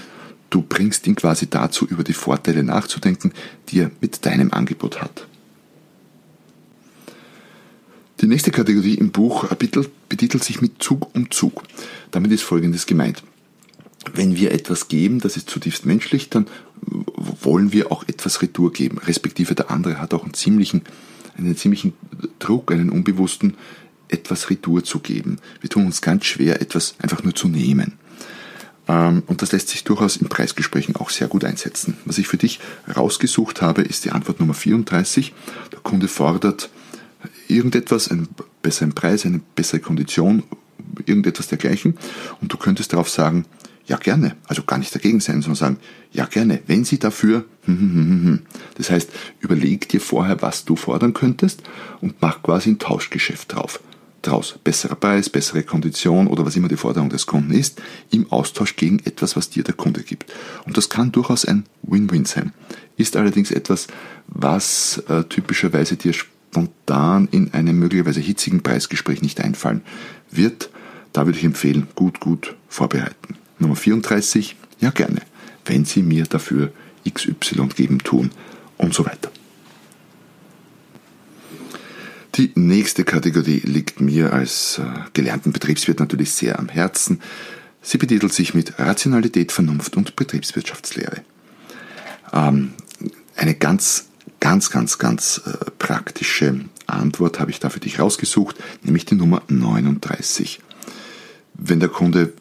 Du 0.49 0.61
bringst 0.61 1.05
ihn 1.05 1.15
quasi 1.15 1.49
dazu, 1.49 1.85
über 1.85 2.03
die 2.03 2.13
Vorteile 2.13 2.63
nachzudenken, 2.63 3.31
die 3.69 3.79
er 3.81 3.91
mit 4.01 4.25
deinem 4.25 4.51
Angebot 4.51 5.01
hat. 5.01 5.27
Die 8.21 8.27
nächste 8.27 8.51
Kategorie 8.51 8.95
im 8.95 9.11
Buch 9.11 9.45
betitelt 10.09 10.43
sich 10.43 10.61
mit 10.61 10.83
Zug 10.83 11.15
um 11.15 11.31
Zug. 11.31 11.63
Damit 12.11 12.31
ist 12.31 12.41
Folgendes 12.41 12.85
gemeint. 12.85 13.23
Wenn 14.13 14.35
wir 14.35 14.51
etwas 14.51 14.87
geben, 14.87 15.19
das 15.19 15.37
ist 15.37 15.49
zutiefst 15.49 15.85
menschlich, 15.85 16.29
dann 16.29 16.47
wollen 16.81 17.71
wir 17.71 17.91
auch 17.91 18.07
etwas 18.07 18.41
Retour 18.41 18.73
geben. 18.73 18.97
Respektive 18.97 19.55
der 19.55 19.71
andere 19.71 19.99
hat 20.01 20.13
auch 20.13 20.23
einen 20.23 20.33
ziemlichen, 20.33 20.81
einen 21.39 21.57
ziemlichen 21.57 21.93
Druck, 22.39 22.71
einen 22.71 22.89
unbewussten, 22.89 23.55
etwas 24.07 24.49
Retour 24.49 24.83
zu 24.83 24.99
geben. 24.99 25.37
Wir 25.61 25.69
tun 25.69 25.85
uns 25.85 26.01
ganz 26.01 26.25
schwer, 26.25 26.61
etwas 26.61 26.95
einfach 26.99 27.23
nur 27.23 27.35
zu 27.35 27.47
nehmen. 27.47 27.93
Ähm, 28.87 29.23
und 29.27 29.41
das 29.41 29.51
lässt 29.51 29.69
sich 29.69 29.83
durchaus 29.83 30.17
in 30.17 30.27
Preisgesprächen 30.27 30.95
auch 30.95 31.09
sehr 31.09 31.27
gut 31.27 31.45
einsetzen. 31.45 31.95
Was 32.05 32.17
ich 32.17 32.27
für 32.27 32.37
dich 32.37 32.59
rausgesucht 32.95 33.61
habe, 33.61 33.83
ist 33.83 34.05
die 34.05 34.11
Antwort 34.11 34.39
Nummer 34.39 34.55
34. 34.55 35.33
Der 35.71 35.79
Kunde 35.79 36.07
fordert 36.07 36.69
irgendetwas, 37.47 38.09
einen 38.09 38.27
besseren 38.61 38.93
Preis, 38.93 39.25
eine 39.25 39.41
bessere 39.55 39.79
Kondition, 39.79 40.43
irgendetwas 41.05 41.47
dergleichen. 41.47 41.97
Und 42.41 42.51
du 42.51 42.57
könntest 42.57 42.93
darauf 42.93 43.09
sagen, 43.09 43.45
ja 43.89 43.97
gerne, 43.97 44.35
also 44.47 44.63
gar 44.63 44.77
nicht 44.77 44.93
dagegen 44.93 45.19
sein, 45.19 45.41
sondern 45.41 45.55
sagen, 45.55 45.77
ja 46.11 46.25
gerne, 46.25 46.61
wenn 46.67 46.85
Sie 46.85 46.99
dafür, 46.99 47.45
hm, 47.65 47.79
hm, 47.79 48.23
hm, 48.25 48.41
das 48.75 48.89
heißt, 48.91 49.09
überleg 49.39 49.89
dir 49.89 49.99
vorher, 49.99 50.41
was 50.41 50.63
du 50.63 50.75
fordern 50.75 51.13
könntest 51.13 51.63
und 51.99 52.21
mach 52.21 52.41
quasi 52.43 52.69
ein 52.69 52.79
Tauschgeschäft 52.79 53.53
drauf. 53.53 53.81
Draus 54.21 54.59
besserer 54.63 54.95
Preis, 54.95 55.29
bessere 55.29 55.63
Kondition 55.63 56.27
oder 56.27 56.45
was 56.45 56.55
immer 56.55 56.67
die 56.67 56.75
Forderung 56.75 57.09
des 57.09 57.25
Kunden 57.25 57.51
ist, 57.51 57.81
im 58.11 58.29
Austausch 58.31 58.75
gegen 58.75 58.99
etwas, 58.99 59.35
was 59.35 59.49
dir 59.49 59.63
der 59.63 59.73
Kunde 59.75 60.03
gibt. 60.03 60.31
Und 60.65 60.77
das 60.77 60.89
kann 60.89 61.11
durchaus 61.11 61.45
ein 61.45 61.65
Win-Win 61.83 62.25
sein. 62.25 62.51
Ist 62.97 63.15
allerdings 63.15 63.49
etwas, 63.49 63.87
was 64.27 65.01
äh, 65.07 65.23
typischerweise 65.23 65.95
dir 65.95 66.11
spontan 66.13 67.29
in 67.31 67.53
einem 67.53 67.79
möglicherweise 67.79 68.19
hitzigen 68.19 68.61
Preisgespräch 68.61 69.21
nicht 69.21 69.39
einfallen 69.39 69.81
wird. 70.29 70.69
Da 71.13 71.25
würde 71.25 71.39
ich 71.39 71.45
empfehlen, 71.45 71.87
gut, 71.95 72.19
gut 72.19 72.55
vorbereiten. 72.67 73.37
Nummer 73.59 73.75
34, 73.75 74.55
ja 74.79 74.89
gerne, 74.89 75.21
wenn 75.65 75.85
Sie 75.85 76.01
mir 76.01 76.25
dafür 76.25 76.71
XY 77.09 77.67
geben, 77.75 77.99
tun 77.99 78.31
und 78.77 78.93
so 78.93 79.05
weiter. 79.05 79.31
Die 82.35 82.51
nächste 82.55 83.03
Kategorie 83.03 83.61
liegt 83.65 83.99
mir 83.99 84.31
als 84.31 84.77
äh, 84.79 84.83
gelernten 85.13 85.51
Betriebswirt 85.51 85.99
natürlich 85.99 86.31
sehr 86.31 86.59
am 86.59 86.69
Herzen. 86.69 87.21
Sie 87.81 87.97
betitelt 87.97 88.33
sich 88.33 88.53
mit 88.53 88.79
Rationalität, 88.79 89.51
Vernunft 89.51 89.97
und 89.97 90.15
Betriebswirtschaftslehre. 90.15 91.21
Ähm, 92.31 92.73
eine 93.35 93.55
ganz, 93.55 94.07
ganz, 94.39 94.69
ganz, 94.69 94.97
ganz 94.97 95.41
äh, 95.45 95.71
praktische 95.79 96.61
Antwort 96.87 97.39
habe 97.39 97.51
ich 97.51 97.59
da 97.59 97.69
für 97.69 97.79
dich 97.79 97.99
rausgesucht, 97.99 98.55
nämlich 98.83 99.05
die 99.05 99.15
Nummer 99.15 99.41
39. 99.47 100.59
Wenn 101.53 101.79
der 101.79 101.89
Kunde 101.89 102.33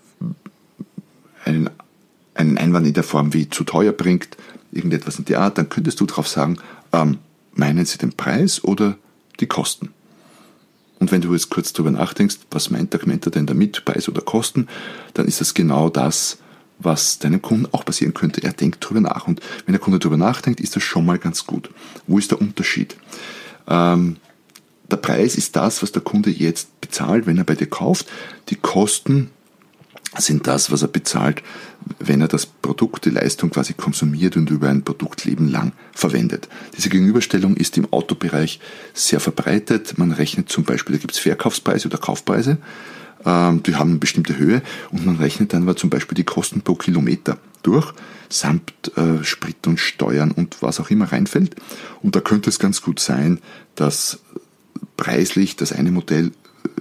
einen 2.39 2.57
Einwand 2.57 2.87
in 2.87 2.95
der 2.95 3.03
Form 3.03 3.35
wie 3.35 3.49
zu 3.49 3.65
teuer 3.65 3.93
bringt, 3.93 4.37
irgendetwas 4.71 5.19
in 5.19 5.25
der 5.25 5.41
Art, 5.41 5.59
dann 5.59 5.69
könntest 5.69 6.01
du 6.01 6.07
darauf 6.07 6.29
sagen, 6.29 6.59
ähm, 6.93 7.19
meinen 7.53 7.85
Sie 7.85 7.99
den 7.99 8.13
Preis 8.13 8.63
oder 8.63 8.97
die 9.41 9.47
Kosten? 9.47 9.93
Und 11.01 11.13
wenn 11.13 11.21
du 11.21 11.33
jetzt 11.33 11.51
kurz 11.51 11.73
darüber 11.73 11.91
nachdenkst, 11.91 12.39
was 12.51 12.71
meint 12.71 12.93
der 12.93 13.01
meint 13.07 13.27
er 13.27 13.33
denn 13.33 13.47
damit, 13.47 13.85
Preis 13.85 14.09
oder 14.09 14.23
Kosten, 14.23 14.69
dann 15.15 15.27
ist 15.27 15.41
das 15.41 15.55
genau 15.55 15.91
das, 15.91 16.39
was 16.79 17.19
deinem 17.19 17.43
Kunden 17.43 17.67
auch 17.73 17.85
passieren 17.85 18.15
könnte. 18.15 18.43
Er 18.43 18.53
denkt 18.53 18.85
darüber 18.85 19.01
nach. 19.01 19.27
Und 19.27 19.41
wenn 19.67 19.73
der 19.73 19.81
Kunde 19.81 19.99
darüber 19.99 20.17
nachdenkt, 20.17 20.61
ist 20.61 20.77
das 20.77 20.83
schon 20.83 21.07
mal 21.07 21.19
ganz 21.19 21.45
gut. 21.45 21.71
Wo 22.07 22.19
ist 22.19 22.31
der 22.31 22.41
Unterschied? 22.41 22.97
Ähm, 23.69 24.17
der 24.91 24.97
Preis 24.97 25.37
ist 25.37 25.57
das, 25.57 25.83
was 25.83 25.93
der 25.93 26.03
Kunde 26.03 26.31
jetzt 26.31 26.81
bezahlt, 26.81 27.27
wenn 27.27 27.39
er 27.39 27.45
bei 27.45 27.57
dir 27.57 27.69
kauft. 27.69 28.09
Die 28.49 28.57
Kosten 28.57 29.31
sind 30.19 30.47
das, 30.47 30.71
was 30.71 30.83
er 30.83 30.89
bezahlt, 30.89 31.43
wenn 31.99 32.21
er 32.21 32.29
das 32.29 32.47
Produkt, 32.47 33.05
die 33.05 33.11
Leistung 33.11 33.51
quasi 33.51 33.75
konsumiert 33.75 34.37
und 34.37 34.51
über 34.51 34.69
ein 34.69 34.83
Produktleben 34.83 35.49
lang 35.49 35.73
verwendet. 35.93 36.49
Diese 36.77 36.89
Gegenüberstellung 36.89 37.57
ist 37.57 37.77
im 37.77 37.93
Autobereich 37.93 38.61
sehr 38.95 39.21
verbreitet. 39.21 39.99
Man 39.99 40.13
rechnet 40.13 40.49
zum 40.49 40.65
Beispiel, 40.65 40.97
da 40.97 41.01
gibt 41.01 41.13
es 41.13 41.19
Verkaufspreise 41.19 41.89
oder 41.89 41.99
Kaufpreise, 41.99 42.59
ähm, 43.25 43.63
die 43.63 43.77
haben 43.77 43.91
eine 43.91 43.99
bestimmte 43.99 44.37
Höhe 44.37 44.63
und 44.91 45.07
man 45.07 45.17
rechnet 45.17 45.53
dann 45.53 45.63
aber 45.63 45.77
zum 45.77 45.91
Beispiel 45.91 46.17
die 46.17 46.25
Kosten 46.25 46.63
pro 46.63 46.75
Kilometer 46.75 47.39
durch, 47.63 47.93
samt 48.29 48.73
äh, 48.97 49.25
Sprit 49.25 49.67
und 49.67 49.81
Steuern 49.81 50.31
und 50.31 50.63
was 50.63 50.81
auch 50.81 50.91
immer 50.91 51.13
reinfällt. 51.13 51.57
Und 52.03 52.15
da 52.15 52.21
könnte 52.21 52.51
es 52.51 52.59
ganz 52.59 52.83
gut 52.83 53.01
sein, 53.01 53.41
dass 53.75 54.21
preislich 54.97 55.57
das 55.57 55.73
eine 55.73 55.91
Modell 55.91 56.33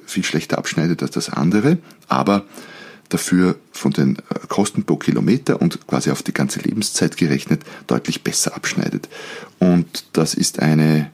viel 0.06 0.24
schlechter 0.24 0.58
abschneidet 0.58 1.02
als 1.02 1.12
das 1.12 1.30
andere, 1.30 1.78
aber 2.08 2.46
dafür 3.10 3.58
von 3.72 3.92
den 3.92 4.18
äh, 4.18 4.48
Kosten 4.48 4.84
pro 4.84 4.98
Kilometer 4.98 5.62
und 5.62 5.88
quasi 5.88 6.12
auf 6.12 6.24
die 6.24 6.34
ganze 6.34 6.60
Lebenszeit 6.60 7.18
gerechnet 7.18 7.64
deutlich 7.88 8.24
besser 8.24 8.56
abschneidet. 8.56 9.08
Und 9.60 10.06
das 10.14 10.34
ist 10.34 10.62
eine 10.62 11.12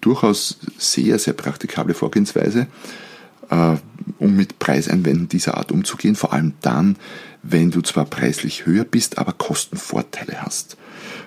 durchaus 0.00 0.58
sehr, 0.78 1.18
sehr 1.18 1.34
praktikable 1.34 1.94
Vorgehensweise, 1.94 2.66
äh, 3.50 3.76
um 4.18 4.36
mit 4.36 4.58
Preiseinwänden 4.58 5.28
dieser 5.28 5.56
Art 5.56 5.72
umzugehen, 5.72 6.16
vor 6.16 6.32
allem 6.32 6.54
dann, 6.60 6.96
wenn 7.42 7.70
du 7.70 7.82
zwar 7.82 8.04
preislich 8.04 8.66
höher 8.66 8.84
bist, 8.84 9.18
aber 9.18 9.32
Kostenvorteile 9.32 10.42
hast. 10.42 10.76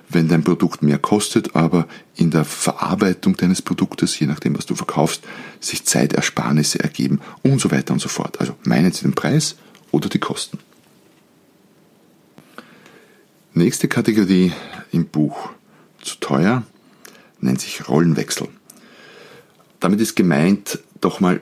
Wenn 0.10 0.28
dein 0.28 0.44
Produkt 0.44 0.84
mehr 0.84 0.98
kostet, 0.98 1.56
aber 1.56 1.88
in 2.16 2.32
der 2.32 2.44
Verarbeitung 2.44 3.38
deines 3.38 3.62
Produktes, 3.62 4.20
je 4.20 4.28
nachdem, 4.28 4.58
was 4.58 4.66
du 4.66 4.76
verkaufst, 4.76 5.24
sich 5.62 5.86
Zeitersparnisse 5.86 6.82
ergeben 6.82 7.22
und 7.44 7.62
so 7.62 7.72
weiter 7.72 7.94
und 7.94 8.00
so 8.00 8.10
fort. 8.10 8.42
Also 8.42 8.56
meinen 8.64 8.92
Sie 8.92 9.04
den 9.04 9.14
Preis 9.14 9.56
oder 9.92 10.10
die 10.10 10.20
Kosten. 10.20 10.60
Nächste 13.54 13.88
Kategorie 13.88 14.54
im 14.92 15.06
Buch 15.08 15.50
zu 16.02 16.16
teuer 16.20 16.64
nennt 17.42 17.62
sich 17.62 17.88
Rollenwechsel. 17.90 18.48
Damit 19.80 20.00
ist 20.00 20.16
gemeint, 20.16 20.80
doch 21.02 21.20
mal 21.20 21.42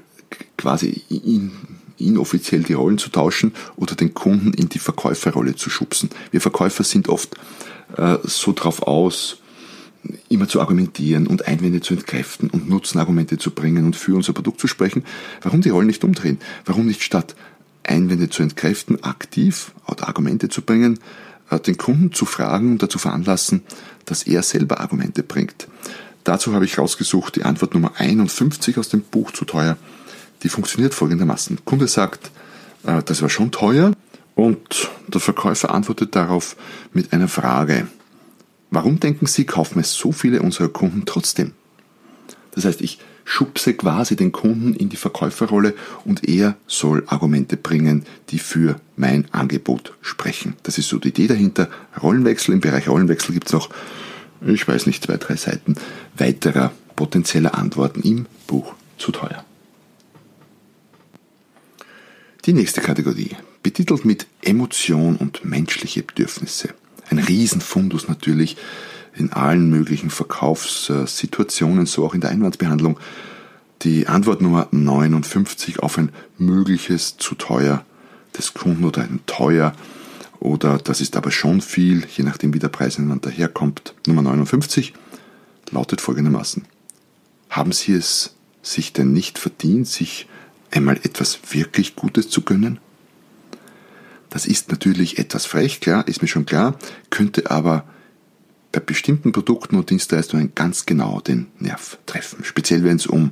quasi 0.57 1.03
in, 1.09 1.51
inoffiziell 1.97 2.63
die 2.63 2.73
Rollen 2.73 2.97
zu 2.97 3.09
tauschen 3.09 3.53
oder 3.75 3.95
den 3.95 4.13
Kunden 4.13 4.53
in 4.53 4.69
die 4.69 4.79
Verkäuferrolle 4.79 5.55
zu 5.55 5.69
schubsen. 5.69 6.09
Wir 6.31 6.41
Verkäufer 6.41 6.83
sind 6.83 7.09
oft 7.09 7.35
äh, 7.97 8.17
so 8.23 8.53
drauf 8.53 8.81
aus, 8.83 9.37
immer 10.29 10.47
zu 10.47 10.61
argumentieren 10.61 11.27
und 11.27 11.47
Einwände 11.47 11.81
zu 11.81 11.93
entkräften 11.93 12.49
und 12.49 12.69
Nutzenargumente 12.69 13.37
zu 13.37 13.51
bringen 13.51 13.85
und 13.85 13.95
für 13.95 14.15
unser 14.15 14.33
Produkt 14.33 14.61
zu 14.61 14.67
sprechen. 14.67 15.03
Warum 15.41 15.61
die 15.61 15.69
Rollen 15.69 15.87
nicht 15.87 16.03
umdrehen? 16.03 16.39
Warum 16.65 16.85
nicht 16.85 17.03
statt 17.03 17.35
Einwände 17.89 18.29
zu 18.29 18.43
entkräften, 18.43 19.03
aktiv 19.03 19.71
oder 19.87 20.07
Argumente 20.07 20.49
zu 20.49 20.61
bringen, 20.61 20.99
äh, 21.49 21.59
den 21.59 21.77
Kunden 21.77 22.13
zu 22.13 22.25
fragen 22.25 22.73
und 22.73 22.83
dazu 22.83 22.99
veranlassen, 22.99 23.63
dass 24.05 24.23
er 24.23 24.43
selber 24.43 24.79
Argumente 24.79 25.23
bringt. 25.23 25.67
Dazu 26.23 26.53
habe 26.53 26.65
ich 26.65 26.77
rausgesucht 26.77 27.35
die 27.35 27.43
Antwort 27.43 27.73
Nummer 27.73 27.93
51 27.97 28.77
aus 28.77 28.89
dem 28.89 29.01
Buch 29.01 29.31
zu 29.31 29.45
teuer. 29.45 29.77
Die 30.43 30.49
funktioniert 30.49 30.93
folgendermaßen. 30.93 31.57
Der 31.57 31.65
Kunde 31.65 31.87
sagt, 31.87 32.31
äh, 32.83 33.01
das 33.03 33.21
war 33.21 33.29
schon 33.29 33.51
teuer 33.51 33.93
und 34.35 34.89
der 35.07 35.21
Verkäufer 35.21 35.73
antwortet 35.73 36.15
darauf 36.15 36.55
mit 36.93 37.13
einer 37.13 37.27
Frage. 37.27 37.87
Warum 38.71 38.99
denken 38.99 39.25
Sie, 39.25 39.45
kaufen 39.45 39.79
es 39.79 39.93
so 39.93 40.11
viele 40.11 40.41
unserer 40.41 40.69
Kunden 40.69 41.03
trotzdem? 41.05 41.53
Das 42.51 42.65
heißt, 42.65 42.81
ich 42.81 42.99
schubse 43.29 43.75
quasi 43.75 44.15
den 44.15 44.31
Kunden 44.31 44.73
in 44.73 44.89
die 44.89 44.97
Verkäuferrolle 44.97 45.75
und 46.03 46.27
er 46.27 46.55
soll 46.65 47.03
Argumente 47.05 47.57
bringen, 47.57 48.03
die 48.29 48.39
für 48.39 48.81
mein 48.97 49.31
Angebot 49.31 49.93
sprechen. 50.01 50.55
Das 50.63 50.79
ist 50.79 50.89
so 50.89 50.97
die 50.97 51.09
Idee 51.09 51.27
dahinter. 51.27 51.69
Rollenwechsel, 52.01 52.55
im 52.55 52.59
Bereich 52.59 52.89
Rollenwechsel 52.89 53.35
gibt 53.35 53.45
es 53.45 53.53
noch, 53.53 53.69
ich 54.45 54.67
weiß 54.67 54.87
nicht, 54.87 55.03
zwei, 55.05 55.17
drei 55.17 55.35
Seiten 55.35 55.75
weiterer 56.17 56.71
potenzieller 56.95 57.55
Antworten 57.55 58.01
im 58.01 58.25
Buch 58.47 58.73
zu 58.97 59.11
teuer. 59.11 59.45
Die 62.45 62.53
nächste 62.53 62.81
Kategorie, 62.81 63.35
betitelt 63.61 64.05
mit 64.05 64.25
Emotion 64.41 65.17
und 65.17 65.45
menschliche 65.45 66.01
Bedürfnisse. 66.01 66.69
Ein 67.11 67.19
Riesenfundus 67.19 68.07
natürlich, 68.07 68.57
in 69.15 69.33
allen 69.33 69.69
möglichen 69.69 70.09
Verkaufssituationen, 70.09 71.85
so 71.85 72.05
auch 72.05 72.13
in 72.13 72.21
der 72.21 72.29
Einwandsbehandlung. 72.31 72.99
die 73.81 74.07
Antwort 74.07 74.41
Nummer 74.41 74.67
59 74.71 75.79
auf 75.79 75.97
ein 75.97 76.11
mögliches 76.37 77.15
zu 77.17 77.35
teuer 77.35 77.85
des 78.37 78.53
Kunden 78.53 78.83
oder 78.83 79.03
ein 79.03 79.21
teuer 79.25 79.73
oder 80.39 80.77
das 80.77 81.01
ist 81.01 81.15
aber 81.15 81.31
schon 81.31 81.61
viel, 81.61 82.05
je 82.15 82.23
nachdem 82.23 82.53
wie 82.53 82.59
der 82.59 82.69
Preiseinwand 82.69 83.25
daherkommt. 83.25 83.93
Nummer 84.07 84.21
59 84.21 84.93
lautet 85.71 86.01
folgendermaßen. 86.01 86.65
Haben 87.49 87.71
Sie 87.71 87.93
es 87.93 88.35
sich 88.61 88.93
denn 88.93 89.11
nicht 89.11 89.37
verdient, 89.37 89.87
sich 89.87 90.27
einmal 90.71 90.97
etwas 90.97 91.39
wirklich 91.51 91.95
Gutes 91.95 92.29
zu 92.29 92.41
gönnen? 92.41 92.79
Das 94.29 94.45
ist 94.45 94.69
natürlich 94.71 95.17
etwas 95.17 95.45
frech, 95.45 95.79
klar, 95.79 96.07
ist 96.07 96.21
mir 96.21 96.27
schon 96.27 96.45
klar, 96.45 96.77
könnte 97.09 97.49
aber 97.49 97.83
bei 98.71 98.79
bestimmten 98.79 99.31
Produkten 99.31 99.75
und 99.75 99.89
Dienstleistungen 99.89 100.53
ganz 100.53 100.85
genau 100.85 101.21
den 101.21 101.47
Nerv 101.59 101.97
treffen. 102.05 102.43
Speziell 102.43 102.83
wenn 102.83 102.97
es 102.97 103.07
um 103.07 103.31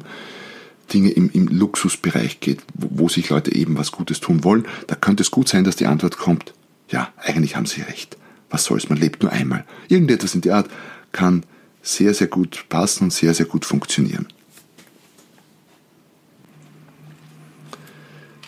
Dinge 0.94 1.10
im, 1.10 1.30
im 1.32 1.48
Luxusbereich 1.48 2.40
geht, 2.40 2.62
wo, 2.74 3.04
wo 3.04 3.10
sich 3.10 3.30
Leute 3.30 3.54
eben 3.54 3.78
was 3.78 3.92
Gutes 3.92 4.20
tun 4.20 4.44
wollen, 4.44 4.66
da 4.88 4.96
könnte 4.96 5.22
es 5.22 5.32
gut 5.32 5.48
sein, 5.50 5.64
dass 5.64 5.76
die 5.76 5.86
Antwort 5.86 6.18
kommt, 6.18 6.54
ja, 6.90 7.14
eigentlich 7.18 7.56
haben 7.56 7.66
sie 7.66 7.82
recht. 7.82 8.18
Was 8.50 8.64
soll's, 8.64 8.90
man 8.90 8.98
lebt 8.98 9.22
nur 9.22 9.32
einmal. 9.32 9.66
Irgendetwas 9.90 10.34
in 10.34 10.42
der 10.42 10.56
Art 10.56 10.70
kann 11.12 11.44
sehr, 11.82 12.14
sehr 12.14 12.28
gut 12.28 12.66
passen 12.70 13.06
und 13.06 13.14
sehr, 13.14 13.34
sehr 13.34 13.46
gut 13.46 13.66
funktionieren. 13.66 14.28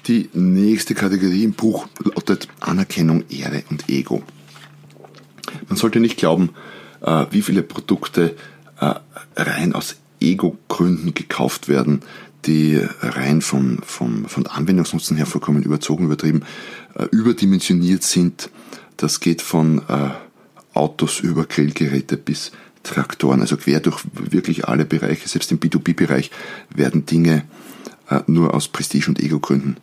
Die 0.08 0.29
nächste 0.34 0.96
Kategorie 0.96 1.43
im 1.43 1.53
Buch 1.53 1.88
lautet 2.03 2.48
Anerkennung, 2.62 3.25
Ehre 3.29 3.63
und 3.69 3.89
Ego. 3.89 4.24
Man 5.67 5.77
sollte 5.77 6.00
nicht 6.00 6.17
glauben, 6.17 6.50
wie 7.01 7.41
viele 7.41 7.63
Produkte 7.63 8.35
äh, 8.79 8.95
rein 9.35 9.73
aus 9.73 9.97
Ego-Gründen 10.19 11.13
gekauft 11.13 11.67
werden, 11.67 12.01
die 12.45 12.79
rein 13.01 13.41
von, 13.41 13.79
von, 13.83 14.27
von 14.27 14.47
Anwendungsnutzen 14.47 15.17
her 15.17 15.25
vollkommen 15.25 15.63
überzogen, 15.63 16.05
übertrieben, 16.05 16.43
äh, 16.95 17.05
überdimensioniert 17.11 18.03
sind. 18.03 18.49
Das 18.97 19.19
geht 19.19 19.41
von 19.41 19.79
äh, 19.87 20.09
Autos 20.73 21.19
über 21.19 21.45
Grillgeräte 21.45 22.17
bis 22.17 22.51
Traktoren, 22.83 23.41
also 23.41 23.57
quer 23.57 23.81
durch 23.81 24.03
wirklich 24.13 24.67
alle 24.67 24.85
Bereiche, 24.85 25.27
selbst 25.27 25.51
im 25.51 25.59
B2B-Bereich 25.59 26.31
werden 26.73 27.05
Dinge 27.05 27.43
äh, 28.09 28.21
nur 28.27 28.53
aus 28.53 28.69
Prestige- 28.69 29.09
und 29.09 29.19
Ego-Gründen 29.19 29.77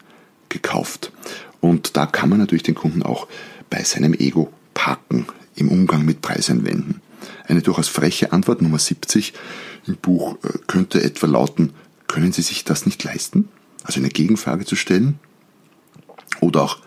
gekauft. 0.48 1.12
Und 1.60 1.96
da 1.96 2.06
kann 2.06 2.30
man 2.30 2.38
natürlich 2.38 2.62
den 2.62 2.74
Kunden 2.74 3.02
auch 3.02 3.26
bei 3.68 3.84
seinem 3.84 4.14
Ego 4.14 4.52
packen 4.72 5.26
im 5.56 5.68
Umgang 5.68 6.04
mit 6.04 6.22
Preiseinwänden. 6.22 7.00
Eine 7.46 7.62
durchaus 7.62 7.88
freche 7.88 8.32
Antwort 8.32 8.62
Nummer 8.62 8.78
70 8.78 9.32
im 9.86 9.96
Buch 9.96 10.36
äh, 10.42 10.58
könnte 10.66 11.02
etwa 11.02 11.26
lauten, 11.26 11.72
können 12.06 12.32
Sie 12.32 12.42
sich 12.42 12.64
das 12.64 12.86
nicht 12.86 13.02
leisten? 13.04 13.48
Also 13.84 14.00
eine 14.00 14.08
Gegenfrage 14.08 14.64
zu 14.64 14.76
stellen. 14.76 15.18
Oder 16.40 16.62
auch 16.62 16.78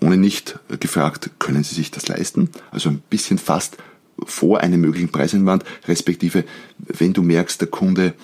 ohne 0.00 0.16
nicht 0.16 0.58
gefragt, 0.80 1.30
können 1.38 1.64
Sie 1.64 1.74
sich 1.74 1.90
das 1.90 2.08
leisten? 2.08 2.50
Also 2.70 2.88
ein 2.88 3.02
bisschen 3.10 3.38
fast 3.38 3.76
vor 4.24 4.60
einem 4.60 4.80
möglichen 4.80 5.10
Preiseinwand, 5.10 5.64
respektive 5.86 6.44
wenn 6.78 7.12
du 7.12 7.22
merkst, 7.22 7.60
der 7.60 7.68
Kunde 7.68 8.14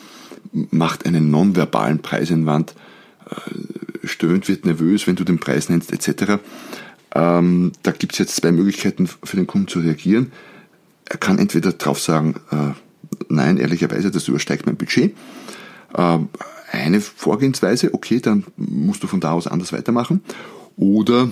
macht 0.52 1.06
einen 1.06 1.30
nonverbalen 1.30 2.00
Preiseinwand, 2.00 2.74
äh, 3.30 4.06
stöhnt, 4.06 4.48
wird 4.48 4.66
nervös, 4.66 5.06
wenn 5.06 5.16
du 5.16 5.24
den 5.24 5.38
Preis 5.38 5.68
nennst, 5.68 5.92
etc. 5.92 6.40
Ähm, 7.14 7.72
da 7.82 7.92
gibt 7.92 8.12
es 8.12 8.18
jetzt 8.18 8.36
zwei 8.36 8.52
Möglichkeiten 8.52 9.06
für 9.06 9.36
den 9.36 9.46
Kunden 9.46 9.68
zu 9.68 9.80
reagieren. 9.80 10.32
Er 11.06 11.18
kann 11.18 11.38
entweder 11.38 11.72
drauf 11.72 12.00
sagen, 12.00 12.36
äh, 12.50 12.72
nein, 13.28 13.58
ehrlicherweise, 13.58 14.10
das 14.10 14.28
übersteigt 14.28 14.66
mein 14.66 14.76
Budget. 14.76 15.14
Ähm, 15.96 16.28
eine 16.70 17.00
Vorgehensweise, 17.00 17.94
okay, 17.94 18.20
dann 18.20 18.44
musst 18.56 19.02
du 19.02 19.06
von 19.06 19.20
da 19.20 19.32
aus 19.32 19.46
anders 19.46 19.72
weitermachen. 19.72 20.22
Oder, 20.76 21.30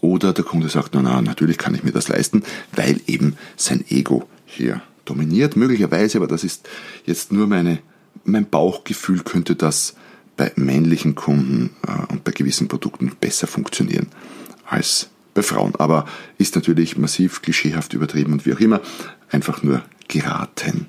oder 0.00 0.32
der 0.32 0.44
Kunde 0.44 0.68
sagt, 0.68 0.94
na, 0.94 1.02
na, 1.02 1.20
natürlich 1.20 1.58
kann 1.58 1.74
ich 1.74 1.84
mir 1.84 1.92
das 1.92 2.08
leisten, 2.08 2.42
weil 2.72 3.00
eben 3.06 3.36
sein 3.56 3.84
Ego 3.88 4.28
hier 4.46 4.82
dominiert. 5.04 5.56
Möglicherweise, 5.56 6.18
aber 6.18 6.26
das 6.26 6.44
ist 6.44 6.68
jetzt 7.04 7.32
nur 7.32 7.46
meine, 7.46 7.80
mein 8.24 8.48
Bauchgefühl, 8.48 9.22
könnte 9.22 9.56
das 9.56 9.94
bei 10.36 10.52
männlichen 10.56 11.14
Kunden 11.14 11.70
äh, 11.86 12.12
und 12.12 12.24
bei 12.24 12.32
gewissen 12.32 12.68
Produkten 12.68 13.12
besser 13.20 13.46
funktionieren 13.46 14.08
als 14.66 15.10
bei 15.34 15.42
Frauen. 15.42 15.74
Aber 15.76 16.06
ist 16.38 16.54
natürlich 16.54 16.96
massiv 16.96 17.42
klischeehaft 17.42 17.92
übertrieben 17.92 18.32
und 18.32 18.46
wie 18.46 18.54
auch 18.54 18.60
immer, 18.60 18.80
einfach 19.30 19.62
nur 19.62 19.82
geraten. 20.08 20.86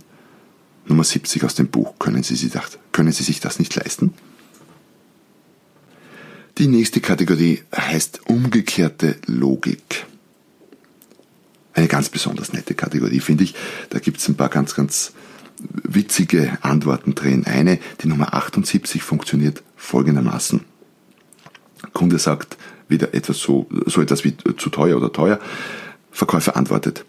Nummer 0.88 1.03
70 1.03 1.43
aus 1.43 1.55
dem 1.55 1.67
Buch. 1.67 1.97
Können 1.99 2.23
Sie, 2.23 2.36
sich 2.36 2.51
das, 2.51 2.77
können 2.91 3.12
Sie 3.12 3.23
sich 3.23 3.39
das 3.39 3.60
nicht 3.60 3.75
leisten? 3.75 4.13
Die 6.58 6.67
nächste 6.67 7.01
Kategorie 7.01 7.63
heißt 7.75 8.21
umgekehrte 8.27 9.17
Logik. 9.25 10.05
Eine 11.73 11.88
ganz 11.88 12.08
besonders 12.08 12.53
nette 12.53 12.73
Kategorie, 12.75 13.19
finde 13.19 13.43
ich. 13.43 13.55
Da 13.89 13.99
gibt 13.99 14.19
es 14.19 14.27
ein 14.29 14.36
paar 14.36 14.47
ganz, 14.47 14.75
ganz 14.75 15.12
witzige 15.60 16.58
Antworten 16.62 17.15
drin. 17.15 17.45
Eine, 17.45 17.79
die 18.01 18.08
Nummer 18.08 18.34
78, 18.34 19.03
funktioniert 19.03 19.63
folgendermaßen. 19.75 20.63
Der 21.84 21.89
Kunde 21.89 22.19
sagt 22.19 22.58
wieder 22.88 23.13
etwas 23.13 23.39
so, 23.39 23.67
so 23.86 24.02
etwas 24.02 24.24
wie 24.24 24.36
zu 24.58 24.69
teuer 24.69 24.98
oder 24.98 25.12
teuer. 25.12 25.39
Verkäufer 26.12 26.56
antwortet, 26.56 27.06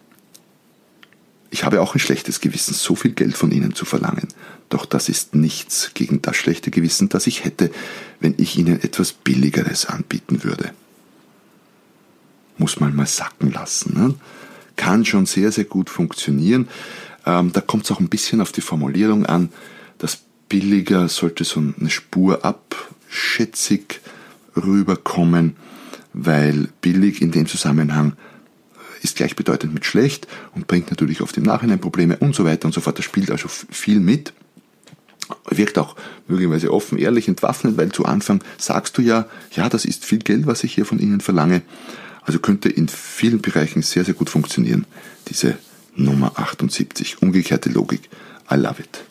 ich 1.51 1.65
habe 1.65 1.81
auch 1.81 1.95
ein 1.95 2.01
schlechtes 2.01 2.41
Gewissen, 2.41 2.75
so 2.75 2.95
viel 2.95 3.13
Geld 3.13 3.37
von 3.37 3.51
Ihnen 3.51 3.75
zu 3.75 3.85
verlangen. 3.85 4.29
Doch 4.69 4.85
das 4.85 5.09
ist 5.09 5.35
nichts 5.35 5.93
gegen 5.95 6.21
das 6.21 6.37
schlechte 6.37 6.71
Gewissen, 6.71 7.09
das 7.09 7.27
ich 7.27 7.45
hätte, 7.45 7.71
wenn 8.21 8.35
ich 8.37 8.59
Ihnen 8.59 8.83
etwas 8.83 9.13
Billigeres 9.13 9.87
anbieten 9.87 10.43
würde. 10.43 10.73
Muss 12.59 12.81
man 12.81 12.97
mal 12.97 13.07
sacken 13.07 13.53
lassen. 13.53 13.95
Ne? 13.97 14.15
Kann 14.75 15.05
schon 15.05 15.27
sehr, 15.27 15.53
sehr 15.53 15.65
gut 15.65 15.89
funktionieren. 15.89 16.69
Ähm, 17.25 17.53
da 17.53 17.61
kommt 17.61 17.85
es 17.85 17.91
auch 17.91 18.01
ein 18.01 18.09
bisschen 18.09 18.41
auf 18.41 18.53
die 18.53 18.61
Formulierung 18.61 19.25
an. 19.25 19.51
Das 19.99 20.19
billiger 20.49 21.09
sollte 21.09 21.45
so 21.45 21.61
eine 21.61 21.91
Spur 21.91 22.45
abschätzig 22.45 24.01
rüberkommen, 24.57 25.57
weil 26.13 26.69
billig 26.81 27.23
in 27.23 27.31
dem 27.31 27.47
Zusammenhang 27.47 28.15
ist 29.03 29.17
gleichbedeutend 29.17 29.73
mit 29.75 29.85
schlecht 29.85 30.27
und 30.55 30.67
bringt 30.67 30.91
natürlich 30.91 31.21
oft 31.21 31.37
im 31.37 31.45
Nachhinein 31.45 31.79
Probleme 31.79 32.17
und 32.17 32.35
so 32.35 32.45
weiter 32.45 32.67
und 32.67 32.73
so 32.73 32.81
fort. 32.81 32.99
Das 32.99 33.05
spielt 33.05 33.31
also 33.31 33.49
viel 33.49 34.01
mit. 34.01 34.33
Wirkt 35.51 35.79
auch 35.79 35.97
möglicherweise 36.29 36.73
offen, 36.73 36.99
ehrlich, 36.99 37.29
entwaffnet, 37.29 37.77
weil 37.77 37.91
zu 37.91 38.05
Anfang 38.05 38.43
sagst 38.59 38.97
du 38.97 39.03
ja, 39.03 39.27
ja, 39.53 39.69
das 39.69 39.85
ist 39.85 40.05
viel 40.05 40.21
Geld, 40.21 40.47
was 40.47 40.65
ich 40.65 40.75
hier 40.75 40.87
von 40.87 40.99
Ihnen 40.99 41.21
verlange. 41.21 41.63
Also 42.23 42.39
könnte 42.39 42.69
in 42.69 42.89
vielen 42.89 43.41
Bereichen 43.41 43.83
sehr, 43.83 44.05
sehr 44.05 44.15
gut 44.15 44.31
funktionieren, 44.31 44.87
diese 45.29 45.57
Nummer 45.95 46.33
78. 46.37 47.23
Umgekehrte 47.23 47.71
Logik. 47.71 48.09
I 48.51 48.57
love 48.57 48.81
it. 48.81 49.05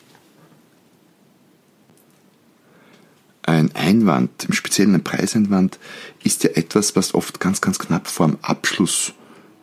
Ein 3.46 3.74
Einwand, 3.74 4.44
im 4.44 4.52
Speziellen 4.52 4.94
ein 4.94 5.04
Preiseinwand, 5.04 5.78
ist 6.24 6.42
ja 6.42 6.50
etwas, 6.50 6.96
was 6.96 7.14
oft 7.14 7.38
ganz, 7.38 7.60
ganz 7.60 7.78
knapp 7.78 8.08
vor 8.08 8.26
dem 8.26 8.38
Abschluss 8.42 9.12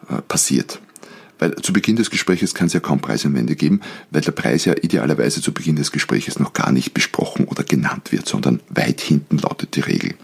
äh, 0.10 0.22
passiert. 0.22 0.80
Weil 1.38 1.56
zu 1.58 1.74
Beginn 1.74 1.98
des 1.98 2.10
Gespräches 2.10 2.54
kann 2.54 2.68
es 2.68 2.74
ja 2.74 2.80
kaum 2.80 3.02
Preiseinwände 3.02 3.58
geben, 3.58 3.82
weil 4.12 4.22
der 4.22 4.32
Preis 4.32 4.64
ja 4.64 4.74
idealerweise 4.82 5.42
zu 5.42 5.54
Beginn 5.54 5.76
des 5.76 5.92
Gespräches 5.92 6.40
noch 6.40 6.54
gar 6.54 6.72
nicht 6.72 6.94
besprochen 6.94 7.46
oder 7.46 7.66
genannt 7.66 8.14
wird, 8.14 8.26
sondern 8.28 8.62
weit 8.70 9.02
hinten 9.02 9.38
lautet 9.40 9.76
die 9.76 9.82
Regel. 9.82 10.16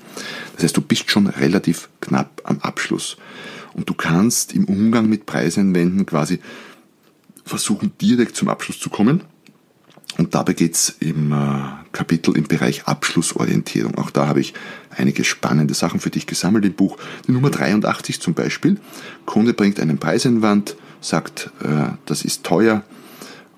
Das 0.56 0.63
heißt, 0.63 0.78
du 0.78 0.82
bist 0.82 1.12
schon 1.12 1.28
relativ 1.28 1.89
knapp 2.00 2.41
am 2.45 2.60
Abschluss. 2.60 3.17
Und 3.74 3.89
du 3.89 3.93
kannst 3.93 4.54
im 4.54 4.65
Umgang 4.65 5.10
mit 5.10 5.26
Preiseinwänden 5.26 6.06
quasi 6.06 6.39
versuchen, 7.43 7.91
direkt 8.00 8.38
zum 8.38 8.48
Abschluss 8.48 8.80
zu 8.80 8.89
kommen. 8.89 9.24
Und 10.19 10.36
dabei 10.36 10.51
geht's 10.51 10.97
im 10.99 11.32
äh, 11.32 11.62
Kapitel 11.93 12.36
im 12.36 12.43
Bereich 12.43 12.84
Abschlussorientierung. 12.88 13.97
Auch 13.97 14.12
da 14.12 14.27
habe 14.27 14.41
ich 14.41 14.53
einige 14.89 15.23
spannende 15.23 15.73
Sachen 15.73 16.01
für 16.01 16.10
dich 16.10 16.27
gesammelt 16.27 16.65
im 16.65 16.73
Buch. 16.73 16.97
Die 17.25 17.32
Nummer 17.32 17.49
83 17.49 18.19
zum 18.19 18.34
Beispiel. 18.34 18.82
Kunde 19.25 19.53
bringt 19.53 19.79
einen 19.79 19.97
Preiseinwand, 19.97 20.75
sagt, 20.99 21.51
äh, 21.63 21.93
das 22.05 22.23
ist 22.23 22.43
teuer. 22.43 22.84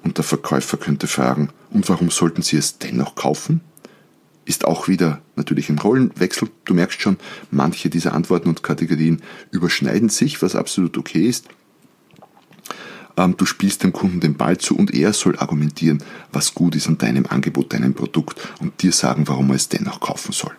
Und 0.04 0.19
der 0.19 0.24
Verkäufer 0.24 0.78
könnte 0.78 1.08
fragen, 1.08 1.50
und 1.71 1.89
warum 1.89 2.12
sollten 2.12 2.43
Sie 2.43 2.58
es 2.58 2.78
dennoch 2.78 3.15
kaufen? 3.15 3.62
Ist 4.45 4.65
auch 4.65 4.88
wieder 4.88 5.19
natürlich 5.36 5.67
ein 5.69 5.80
Rollenwechsel. 5.80 6.47
Du 6.65 6.76
merkst 6.76 7.02
schon, 7.02 7.17
manche 7.50 7.89
dieser 7.89 8.13
Antworten 8.13 8.50
und 8.50 8.62
Kategorien 8.62 9.24
überschneiden 9.50 10.10
sich, 10.10 10.43
was 10.43 10.56
absolut 10.56 10.95
okay 11.00 11.26
ist. 11.26 11.47
Ähm, 13.22 13.38
du 13.38 13.46
spielst 13.46 13.84
dem 13.84 13.94
Kunden 13.94 14.20
den 14.20 14.36
Ball 14.36 14.58
zu 14.58 14.76
und 14.76 14.94
er 14.94 15.14
soll 15.14 15.38
argumentieren, 15.38 16.04
was 16.32 16.54
gut 16.54 16.76
ist 16.76 16.88
an 16.88 16.98
deinem 16.98 17.26
Angebot, 17.28 17.74
deinem 17.74 17.94
Produkt 17.94 18.40
und 18.60 18.82
dir 18.82 18.92
sagen, 18.92 19.28
warum 19.28 19.50
er 19.50 19.56
es 19.56 19.70
dennoch 19.70 20.00
kaufen 20.00 20.32
soll. 20.32 20.56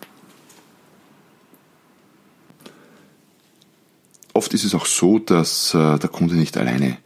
Oft 4.33 4.53
ist 4.53 4.63
es 4.63 4.73
auch 4.73 4.85
so, 4.85 5.19
dass 5.19 5.73
äh, 5.73 5.99
der 5.99 6.09
Kunde 6.09 6.35
nicht 6.35 6.57
alleine 6.57 6.97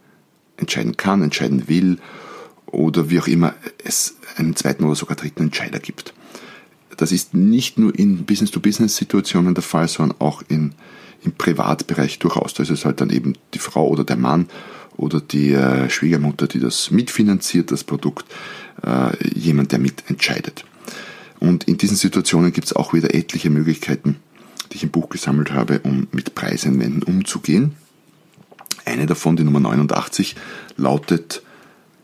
entscheiden 0.56 0.96
kann, 0.96 1.22
entscheiden 1.22 1.68
will 1.68 1.98
oder 2.66 3.10
wie 3.10 3.20
auch 3.20 3.26
immer 3.26 3.54
es 3.84 4.16
einen 4.36 4.56
zweiten 4.56 4.84
oder 4.84 4.94
sogar 4.94 5.16
dritten 5.16 5.44
Entscheider 5.44 5.78
gibt. 5.78 6.14
Das 6.96 7.12
ist 7.12 7.34
nicht 7.34 7.78
nur 7.78 7.96
in 7.96 8.24
Business-to-Business-Situationen 8.24 9.54
der 9.54 9.62
Fall, 9.62 9.88
sondern 9.88 10.20
auch 10.20 10.42
in, 10.48 10.74
im 11.22 11.32
Privatbereich 11.32 12.18
durchaus. 12.18 12.54
Da 12.54 12.62
ist 12.62 12.70
es 12.70 12.84
halt 12.84 13.00
dann 13.00 13.10
eben 13.10 13.34
die 13.54 13.58
Frau 13.58 13.86
oder 13.88 14.04
der 14.04 14.16
Mann 14.16 14.48
oder 14.98 15.20
die 15.20 15.52
äh, 15.52 15.88
Schwiegermutter, 15.88 16.46
die 16.46 16.60
das 16.60 16.90
mitfinanziert, 16.90 17.70
das 17.70 17.84
Produkt, 17.84 18.26
äh, 18.84 19.16
jemand, 19.34 19.72
der 19.72 19.78
mitentscheidet. 19.78 20.64
Und 21.40 21.64
in 21.64 21.78
diesen 21.78 21.96
Situationen 21.96 22.52
gibt 22.52 22.66
es 22.66 22.74
auch 22.74 22.92
wieder 22.92 23.14
etliche 23.14 23.48
Möglichkeiten, 23.48 24.16
die 24.70 24.76
ich 24.76 24.82
im 24.82 24.90
Buch 24.90 25.08
gesammelt 25.08 25.52
habe, 25.52 25.78
um 25.84 26.08
mit 26.10 26.34
Preiseinwänden 26.34 27.04
umzugehen. 27.04 27.76
Eine 28.84 29.06
davon, 29.06 29.36
die 29.36 29.44
Nummer 29.44 29.60
89, 29.60 30.34
lautet 30.76 31.42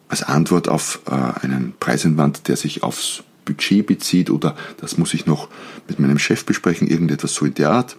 als 0.08 0.22
Antwort 0.22 0.68
auf 0.68 1.00
äh, 1.06 1.10
einen 1.44 1.74
Preiseinwand, 1.78 2.46
der 2.46 2.56
sich 2.56 2.82
aufs 2.84 3.24
Budget 3.44 3.86
bezieht 3.86 4.30
oder 4.30 4.56
das 4.80 4.96
muss 4.96 5.12
ich 5.14 5.26
noch 5.26 5.48
mit 5.88 5.98
meinem 5.98 6.18
Chef 6.18 6.44
besprechen, 6.44 6.88
irgendetwas 6.88 7.34
so 7.34 7.44
in 7.44 7.54
der 7.54 7.70
Art, 7.70 7.96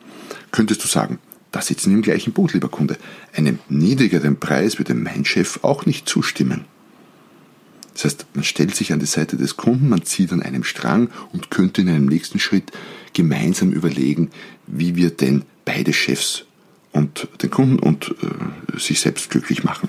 könntest 0.51 0.84
du 0.84 0.88
sagen, 0.88 1.19
da 1.56 1.62
sitzen 1.62 1.94
im 1.94 2.02
gleichen 2.02 2.34
Boot, 2.34 2.52
lieber 2.54 2.68
Kunde. 2.68 2.98
Einem 3.34 3.60
niedrigeren 3.70 4.38
Preis 4.38 4.78
würde 4.78 4.94
mein 4.94 5.24
Chef 5.24 5.60
auch 5.62 5.86
nicht 5.86 6.10
zustimmen. 6.10 6.65
Das 7.94 8.04
heißt, 8.04 8.26
man 8.34 8.44
stellt 8.44 8.76
sich 8.76 8.91
an 8.91 9.00
die 9.00 9.06
Seite 9.06 9.38
des 9.38 9.56
Kunden, 9.56 9.88
man 9.88 10.04
zieht 10.04 10.34
an 10.34 10.41
einem 10.41 10.65
Strang 10.65 11.10
und 11.32 11.52
könnte 11.52 11.80
in 11.80 11.88
einem 11.88 12.08
nächsten 12.08 12.39
Schritt 12.39 12.74
gemeinsam 13.13 13.72
überlegen, 13.72 14.32
wie 14.68 14.98
wir 14.98 15.12
denn 15.12 15.44
beide 15.63 15.94
Chefs 15.94 16.44
und 16.91 17.30
den 17.41 17.52
Kunden 17.52 17.80
und 17.80 18.13
äh, 18.22 18.78
sich 18.78 19.00
selbst 19.00 19.30
glücklich 19.30 19.63
machen. 19.63 19.88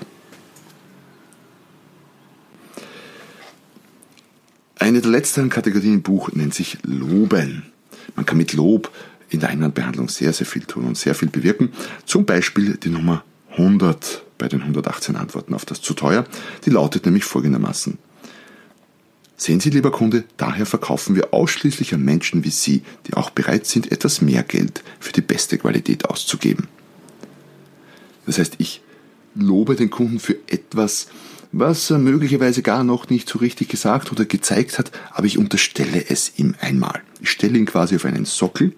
Eine 4.79 5.01
der 5.01 5.11
letzten 5.11 5.49
Kategorien 5.49 5.95
im 5.95 6.01
Buch 6.01 6.31
nennt 6.31 6.53
sich 6.53 6.77
Loben. 6.83 7.73
Man 8.15 8.25
kann 8.25 8.37
mit 8.37 8.53
Lob 8.53 8.89
in 9.29 9.39
der 9.39 9.49
Einwandbehandlung 9.49 10.09
sehr, 10.09 10.33
sehr 10.33 10.47
viel 10.47 10.63
tun 10.63 10.85
und 10.85 10.97
sehr 10.97 11.15
viel 11.15 11.29
bewirken. 11.29 11.71
Zum 12.05 12.25
Beispiel 12.25 12.77
die 12.77 12.89
Nummer 12.89 13.23
100 13.51 14.23
bei 14.37 14.47
den 14.47 14.61
118 14.61 15.15
Antworten 15.15 15.53
auf 15.53 15.65
das 15.65 15.81
zu 15.81 15.93
teuer. 15.93 16.25
Die 16.65 16.69
lautet 16.69 17.05
nämlich 17.05 17.23
folgendermaßen. 17.23 17.97
Sehen 19.39 19.59
Sie, 19.59 19.69
lieber 19.69 19.91
Kunde, 19.91 20.23
daher 20.37 20.65
verkaufen 20.65 21.15
wir 21.15 21.33
ausschließlich 21.33 21.93
an 21.93 22.01
Menschen 22.01 22.43
wie 22.43 22.49
Sie, 22.49 22.81
die 23.05 23.13
auch 23.13 23.29
bereit 23.29 23.67
sind, 23.67 23.91
etwas 23.91 24.21
mehr 24.21 24.41
Geld 24.43 24.83
für 24.99 25.11
die 25.11 25.21
beste 25.21 25.59
Qualität 25.59 26.05
auszugeben. 26.05 26.67
Das 28.25 28.39
heißt, 28.39 28.55
ich 28.57 28.81
lobe 29.35 29.75
den 29.75 29.91
Kunden 29.91 30.19
für 30.19 30.35
etwas, 30.47 31.07
was 31.51 31.89
er 31.91 31.99
möglicherweise 31.99 32.61
gar 32.63 32.83
noch 32.83 33.09
nicht 33.09 33.29
so 33.29 33.37
richtig 33.37 33.69
gesagt 33.69 34.11
oder 34.11 34.25
gezeigt 34.25 34.79
hat, 34.79 34.91
aber 35.11 35.27
ich 35.27 35.37
unterstelle 35.37 36.09
es 36.09 36.33
ihm 36.37 36.55
einmal. 36.59 37.01
Ich 37.21 37.29
stelle 37.29 37.57
ihn 37.57 37.65
quasi 37.67 37.95
auf 37.95 38.05
einen 38.05 38.25
Sockel 38.25 38.73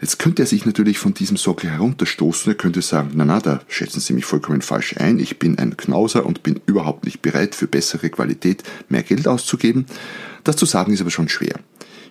Jetzt 0.00 0.18
könnte 0.18 0.42
er 0.42 0.46
sich 0.46 0.66
natürlich 0.66 0.98
von 0.98 1.14
diesem 1.14 1.38
Sockel 1.38 1.70
herunterstoßen. 1.70 2.52
Er 2.52 2.56
könnte 2.56 2.82
sagen, 2.82 3.12
na 3.14 3.24
na, 3.24 3.40
da 3.40 3.60
schätzen 3.66 4.00
Sie 4.00 4.12
mich 4.12 4.26
vollkommen 4.26 4.60
falsch 4.60 4.96
ein. 4.98 5.18
Ich 5.18 5.38
bin 5.38 5.58
ein 5.58 5.76
Knauser 5.76 6.26
und 6.26 6.42
bin 6.42 6.60
überhaupt 6.66 7.06
nicht 7.06 7.22
bereit, 7.22 7.54
für 7.54 7.66
bessere 7.66 8.10
Qualität 8.10 8.62
mehr 8.90 9.02
Geld 9.02 9.26
auszugeben. 9.26 9.86
Das 10.44 10.56
zu 10.56 10.66
sagen 10.66 10.92
ist 10.92 11.00
aber 11.00 11.10
schon 11.10 11.30
schwer. 11.30 11.58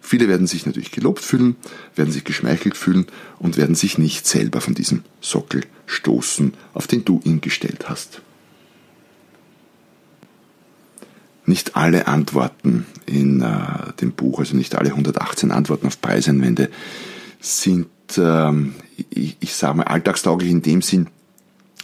Viele 0.01 0.27
werden 0.27 0.47
sich 0.47 0.65
natürlich 0.65 0.91
gelobt 0.91 1.21
fühlen, 1.21 1.55
werden 1.95 2.11
sich 2.11 2.23
geschmeichelt 2.23 2.77
fühlen 2.77 3.07
und 3.39 3.57
werden 3.57 3.75
sich 3.75 3.97
nicht 3.97 4.27
selber 4.27 4.61
von 4.61 4.75
diesem 4.75 5.03
Sockel 5.21 5.61
stoßen, 5.85 6.53
auf 6.73 6.87
den 6.87 7.05
du 7.05 7.21
ihn 7.23 7.41
gestellt 7.41 7.89
hast. 7.89 8.21
Nicht 11.47 11.75
alle 11.75 12.07
Antworten 12.07 12.85
in 13.05 13.41
äh, 13.41 13.93
dem 14.01 14.11
Buch, 14.11 14.39
also 14.39 14.55
nicht 14.55 14.75
alle 14.75 14.89
118 14.89 15.51
Antworten 15.51 15.87
auf 15.87 16.01
Preiseinwände, 16.01 16.69
sind, 17.45 17.87
ähm, 18.17 18.75
ich, 19.09 19.37
ich 19.39 19.53
sage 19.53 19.77
mal, 19.77 19.83
alltagstauglich 19.83 20.49
in 20.51 20.61
dem 20.61 20.81
Sinn, 20.81 21.07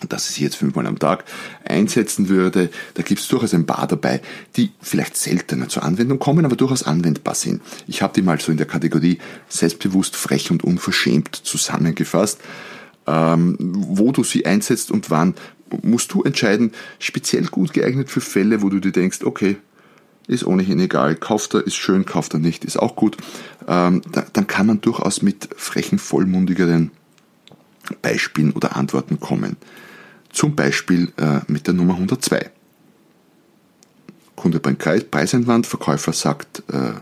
dass 0.09 0.29
ich 0.29 0.35
sie 0.35 0.43
jetzt 0.43 0.55
fünfmal 0.55 0.87
am 0.87 0.97
Tag 0.97 1.23
einsetzen 1.63 2.27
würde. 2.27 2.69
Da 2.95 3.03
gibt 3.03 3.21
es 3.21 3.27
durchaus 3.27 3.53
ein 3.53 3.67
paar 3.67 3.87
dabei, 3.87 4.21
die 4.57 4.71
vielleicht 4.81 5.15
seltener 5.15 5.69
zur 5.69 5.83
Anwendung 5.83 6.17
kommen, 6.17 6.45
aber 6.45 6.55
durchaus 6.55 6.83
anwendbar 6.83 7.35
sind. 7.35 7.61
Ich 7.87 8.01
habe 8.01 8.13
die 8.13 8.23
mal 8.23 8.39
so 8.39 8.51
in 8.51 8.57
der 8.57 8.65
Kategorie 8.65 9.19
selbstbewusst, 9.47 10.15
frech 10.15 10.49
und 10.49 10.63
unverschämt 10.63 11.35
zusammengefasst. 11.35 12.39
Ähm, 13.07 13.57
wo 13.59 14.11
du 14.11 14.23
sie 14.23 14.45
einsetzt 14.45 14.91
und 14.91 15.09
wann, 15.09 15.35
musst 15.81 16.13
du 16.13 16.23
entscheiden. 16.23 16.71
Speziell 16.99 17.45
gut 17.45 17.73
geeignet 17.73 18.09
für 18.09 18.21
Fälle, 18.21 18.61
wo 18.61 18.69
du 18.69 18.79
dir 18.79 18.91
denkst, 18.91 19.23
okay, 19.23 19.57
ist 20.27 20.45
ohnehin 20.45 20.79
egal. 20.79 21.15
Kauft 21.15 21.53
er, 21.53 21.65
ist 21.65 21.75
schön, 21.75 22.05
kauft 22.05 22.33
er 22.33 22.39
nicht, 22.39 22.65
ist 22.65 22.77
auch 22.77 22.95
gut. 22.95 23.17
Ähm, 23.67 24.01
da, 24.11 24.25
dann 24.33 24.47
kann 24.47 24.67
man 24.67 24.81
durchaus 24.81 25.21
mit 25.21 25.49
frechen, 25.55 25.99
vollmundigeren 25.99 26.91
Beispielen 28.01 28.51
oder 28.51 28.75
Antworten 28.75 29.19
kommen. 29.19 29.57
Zum 30.31 30.55
Beispiel 30.55 31.11
äh, 31.17 31.39
mit 31.47 31.67
der 31.67 31.73
Nummer 31.73 31.95
102. 31.95 32.49
Kunde 34.35 34.59
beim 34.59 34.77
Preiseinwand, 34.77 35.67
Verkäufer 35.67 36.13
sagt, 36.13 36.63
äh, 36.71 36.93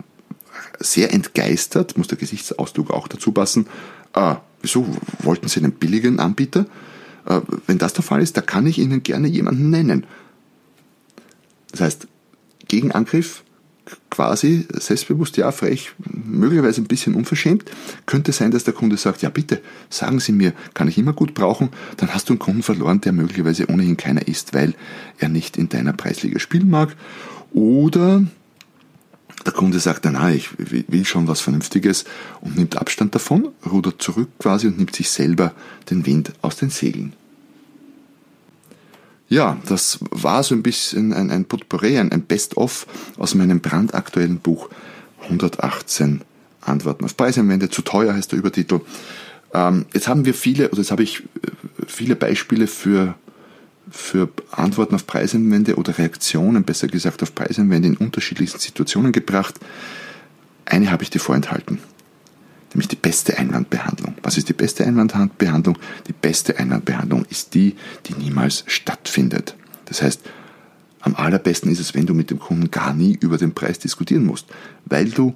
sehr 0.80 1.14
entgeistert, 1.14 1.98
muss 1.98 2.08
der 2.08 2.18
Gesichtsausdruck 2.18 2.92
auch 2.92 3.08
dazu 3.08 3.32
passen, 3.32 3.68
ah, 4.14 4.38
wieso 4.62 4.86
wollten 5.20 5.48
Sie 5.48 5.60
einen 5.60 5.74
billigen 5.74 6.20
Anbieter? 6.20 6.66
Äh, 7.26 7.42
wenn 7.68 7.78
das 7.78 7.94
der 7.94 8.04
Fall 8.04 8.22
ist, 8.22 8.36
da 8.38 8.42
kann 8.42 8.66
ich 8.66 8.80
Ihnen 8.80 9.04
gerne 9.04 9.28
jemanden 9.28 9.70
nennen. 9.70 10.06
Das 11.72 11.82
heißt, 11.82 12.08
Gegenangriff, 12.70 13.44
quasi 14.10 14.66
selbstbewusst, 14.72 15.38
ja, 15.38 15.52
frech, 15.52 15.92
möglicherweise 16.26 16.82
ein 16.82 16.88
bisschen 16.88 17.16
unverschämt, 17.16 17.70
könnte 18.06 18.32
sein, 18.32 18.52
dass 18.52 18.64
der 18.64 18.74
Kunde 18.74 18.98
sagt, 18.98 19.22
ja 19.22 19.30
bitte, 19.30 19.62
sagen 19.90 20.20
Sie 20.20 20.32
mir, 20.32 20.54
kann 20.74 20.88
ich 20.88 20.98
immer 20.98 21.14
gut 21.14 21.34
brauchen, 21.34 21.70
dann 21.98 22.14
hast 22.14 22.30
du 22.30 22.34
einen 22.34 22.40
Kunden 22.40 22.64
verloren, 22.64 23.02
der 23.02 23.12
möglicherweise 23.12 23.70
ohnehin 23.70 23.98
keiner 23.98 24.28
ist, 24.28 24.54
weil 24.54 24.74
er 25.18 25.30
nicht 25.30 25.58
in 25.58 25.70
deiner 25.70 25.94
Preisliga 25.94 26.40
spielen 26.40 26.70
mag. 26.70 26.96
Oder 27.52 28.24
der 29.46 29.54
Kunde 29.54 29.80
sagt, 29.80 30.06
na, 30.06 30.32
ich 30.32 30.50
will 30.58 31.06
schon 31.06 31.28
was 31.28 31.42
Vernünftiges 31.42 32.06
und 32.42 32.58
nimmt 32.58 32.78
Abstand 32.78 33.16
davon, 33.16 33.50
rudert 33.66 34.02
zurück 34.02 34.30
quasi 34.38 34.68
und 34.68 34.78
nimmt 34.78 34.96
sich 34.96 35.10
selber 35.10 35.54
den 35.90 36.06
Wind 36.06 36.34
aus 36.42 36.58
den 36.58 36.70
Segeln. 36.70 37.14
Ja, 39.30 39.58
das 39.68 40.00
war 40.10 40.44
so 40.44 40.56
ein 40.56 40.64
bisschen 40.64 41.14
ein, 41.14 41.30
ein 41.30 41.46
Potpourri, 41.46 42.00
ein, 42.00 42.12
ein 42.12 42.24
Best-of 42.24 42.88
aus 43.18 43.36
meinem 43.36 43.60
brandaktuellen 43.60 44.40
Buch 44.40 44.70
118 45.22 46.22
Antworten 46.62 47.06
auf 47.06 47.16
Preiseinwände. 47.16 47.70
Zu 47.70 47.84
teuer 47.84 48.16
heißt 48.16 48.32
der 48.32 48.40
Übertitel. 48.40 48.82
Ähm, 49.54 49.86
jetzt 49.94 50.08
haben 50.08 50.26
wir 50.26 50.34
viele, 50.34 50.70
oder 50.70 50.80
jetzt 50.80 50.92
habe 50.92 51.04
ich 51.04 51.20
äh, 51.20 51.52
viele 51.86 52.16
Beispiele 52.16 52.66
für, 52.66 53.14
für 53.92 54.30
Antworten 54.50 54.96
auf 54.96 55.06
Preiseinwände 55.06 55.76
oder 55.76 55.96
Reaktionen, 55.96 56.64
besser 56.64 56.88
gesagt 56.88 57.22
auf 57.22 57.36
Preiseinwände 57.36 57.88
in 57.88 57.98
unterschiedlichsten 57.98 58.60
Situationen 58.60 59.12
gebracht. 59.12 59.56
Eine 60.66 60.92
habe 60.92 61.04
ich 61.04 61.12
dir 61.12 61.20
vorenthalten 61.20 61.80
nämlich 62.74 62.88
die 62.88 62.96
beste 62.96 63.38
Einwandbehandlung. 63.38 64.16
Was 64.24 64.38
ist 64.38 64.50
die 64.50 64.54
beste 64.54 64.86
Einwandbehandlung? 64.86 65.78
Die 66.08 66.14
beste 66.14 66.58
Einwandbehandlung 66.58 67.26
ist 67.30 67.54
die, 67.54 67.76
die 68.06 68.14
niemals 68.14 68.64
stattfindet. 68.68 69.56
Das 69.86 70.02
heißt, 70.02 70.22
am 71.02 71.16
allerbesten 71.16 71.72
ist 71.72 71.80
es, 71.80 71.96
wenn 71.96 72.06
du 72.06 72.14
mit 72.14 72.30
dem 72.30 72.40
Kunden 72.40 72.72
gar 72.72 72.94
nie 72.94 73.18
über 73.20 73.38
den 73.38 73.54
Preis 73.54 73.80
diskutieren 73.80 74.26
musst, 74.26 74.48
weil 74.86 75.10
du 75.10 75.34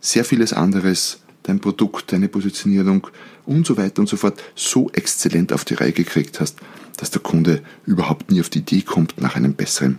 sehr 0.00 0.24
vieles 0.24 0.52
anderes, 0.52 1.20
dein 1.42 1.60
Produkt, 1.60 2.12
deine 2.12 2.28
Positionierung 2.28 3.06
und 3.46 3.66
so 3.66 3.76
weiter 3.76 4.00
und 4.00 4.08
so 4.08 4.16
fort 4.16 4.42
so 4.54 4.90
exzellent 4.90 5.52
auf 5.52 5.64
die 5.64 5.74
Reihe 5.74 5.92
gekriegt 5.92 6.40
hast, 6.40 6.58
dass 6.98 7.10
der 7.10 7.22
Kunde 7.22 7.62
überhaupt 7.86 8.30
nie 8.30 8.40
auf 8.40 8.50
die 8.50 8.58
Idee 8.58 8.82
kommt, 8.82 9.20
nach 9.20 9.34
einem 9.34 9.54
besseren 9.54 9.98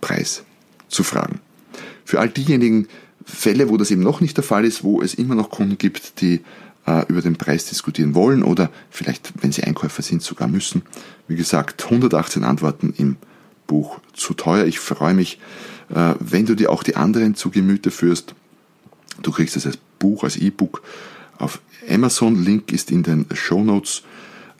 Preis 0.00 0.44
zu 0.88 1.02
fragen. 1.02 1.40
Für 2.04 2.20
all 2.20 2.28
diejenigen, 2.28 2.86
Fälle, 3.24 3.68
wo 3.68 3.76
das 3.76 3.90
eben 3.90 4.02
noch 4.02 4.20
nicht 4.20 4.36
der 4.36 4.44
Fall 4.44 4.64
ist, 4.64 4.84
wo 4.84 5.00
es 5.00 5.14
immer 5.14 5.34
noch 5.34 5.50
Kunden 5.50 5.78
gibt, 5.78 6.20
die 6.20 6.40
äh, 6.86 7.04
über 7.08 7.22
den 7.22 7.36
Preis 7.36 7.66
diskutieren 7.66 8.14
wollen 8.14 8.42
oder 8.42 8.70
vielleicht, 8.90 9.32
wenn 9.40 9.52
sie 9.52 9.64
Einkäufer 9.64 10.02
sind, 10.02 10.22
sogar 10.22 10.48
müssen. 10.48 10.82
Wie 11.28 11.36
gesagt, 11.36 11.84
118 11.84 12.44
Antworten 12.44 12.92
im 12.96 13.16
Buch 13.66 14.00
zu 14.12 14.34
teuer. 14.34 14.66
Ich 14.66 14.78
freue 14.78 15.14
mich, 15.14 15.38
äh, 15.88 16.14
wenn 16.20 16.46
du 16.46 16.54
dir 16.54 16.70
auch 16.70 16.82
die 16.82 16.96
anderen 16.96 17.34
zu 17.34 17.50
Gemüte 17.50 17.90
führst. 17.90 18.34
Du 19.22 19.30
kriegst 19.30 19.56
es 19.56 19.66
als 19.66 19.78
Buch, 19.98 20.24
als 20.24 20.36
E-Book 20.36 20.82
auf 21.38 21.60
Amazon. 21.88 22.42
Link 22.44 22.72
ist 22.72 22.90
in 22.90 23.02
den 23.02 23.26
Show 23.32 23.64
Notes. 23.64 24.02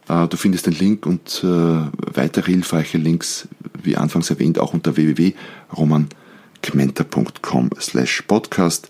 Äh, 0.08 0.26
du 0.28 0.36
findest 0.38 0.66
den 0.66 0.74
Link 0.74 1.04
und 1.04 1.44
äh, 1.44 1.46
weitere 1.46 2.52
hilfreiche 2.52 2.96
Links, 2.96 3.48
wie 3.82 3.96
anfangs 3.96 4.30
erwähnt, 4.30 4.58
auch 4.58 4.72
unter 4.72 4.96
www.roman.com 4.96 6.23
gmenta.com 6.64 7.70
slash 7.78 8.22
podcast. 8.22 8.88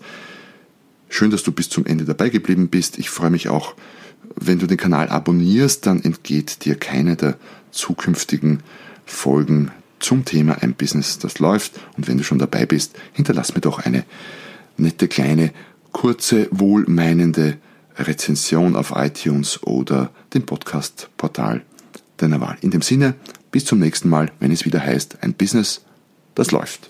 Schön, 1.09 1.29
dass 1.29 1.43
du 1.43 1.51
bis 1.51 1.69
zum 1.69 1.85
Ende 1.85 2.05
dabei 2.05 2.29
geblieben 2.29 2.69
bist. 2.69 2.97
Ich 2.97 3.09
freue 3.09 3.29
mich 3.29 3.49
auch, 3.49 3.75
wenn 4.35 4.59
du 4.59 4.67
den 4.67 4.77
Kanal 4.77 5.09
abonnierst, 5.09 5.85
dann 5.85 6.01
entgeht 6.01 6.65
dir 6.65 6.75
keine 6.75 7.15
der 7.15 7.37
zukünftigen 7.71 8.63
Folgen 9.05 9.71
zum 9.99 10.25
Thema 10.25 10.61
ein 10.61 10.73
Business, 10.73 11.19
das 11.19 11.39
läuft. 11.39 11.73
Und 11.97 12.07
wenn 12.07 12.17
du 12.17 12.23
schon 12.23 12.39
dabei 12.39 12.65
bist, 12.65 12.97
hinterlass 13.13 13.55
mir 13.55 13.61
doch 13.61 13.79
eine 13.79 14.05
nette 14.77 15.07
kleine, 15.07 15.51
kurze, 15.91 16.47
wohlmeinende 16.51 17.57
Rezension 17.97 18.75
auf 18.75 18.93
iTunes 18.95 19.61
oder 19.63 20.11
dem 20.33 20.45
Podcast-Portal 20.45 21.61
deiner 22.17 22.41
Wahl. 22.41 22.57
In 22.61 22.71
dem 22.71 22.81
Sinne, 22.81 23.15
bis 23.51 23.65
zum 23.65 23.79
nächsten 23.79 24.09
Mal, 24.09 24.31
wenn 24.39 24.51
es 24.51 24.65
wieder 24.65 24.81
heißt, 24.81 25.17
ein 25.21 25.33
Business, 25.33 25.85
das 26.35 26.51
läuft. 26.51 26.89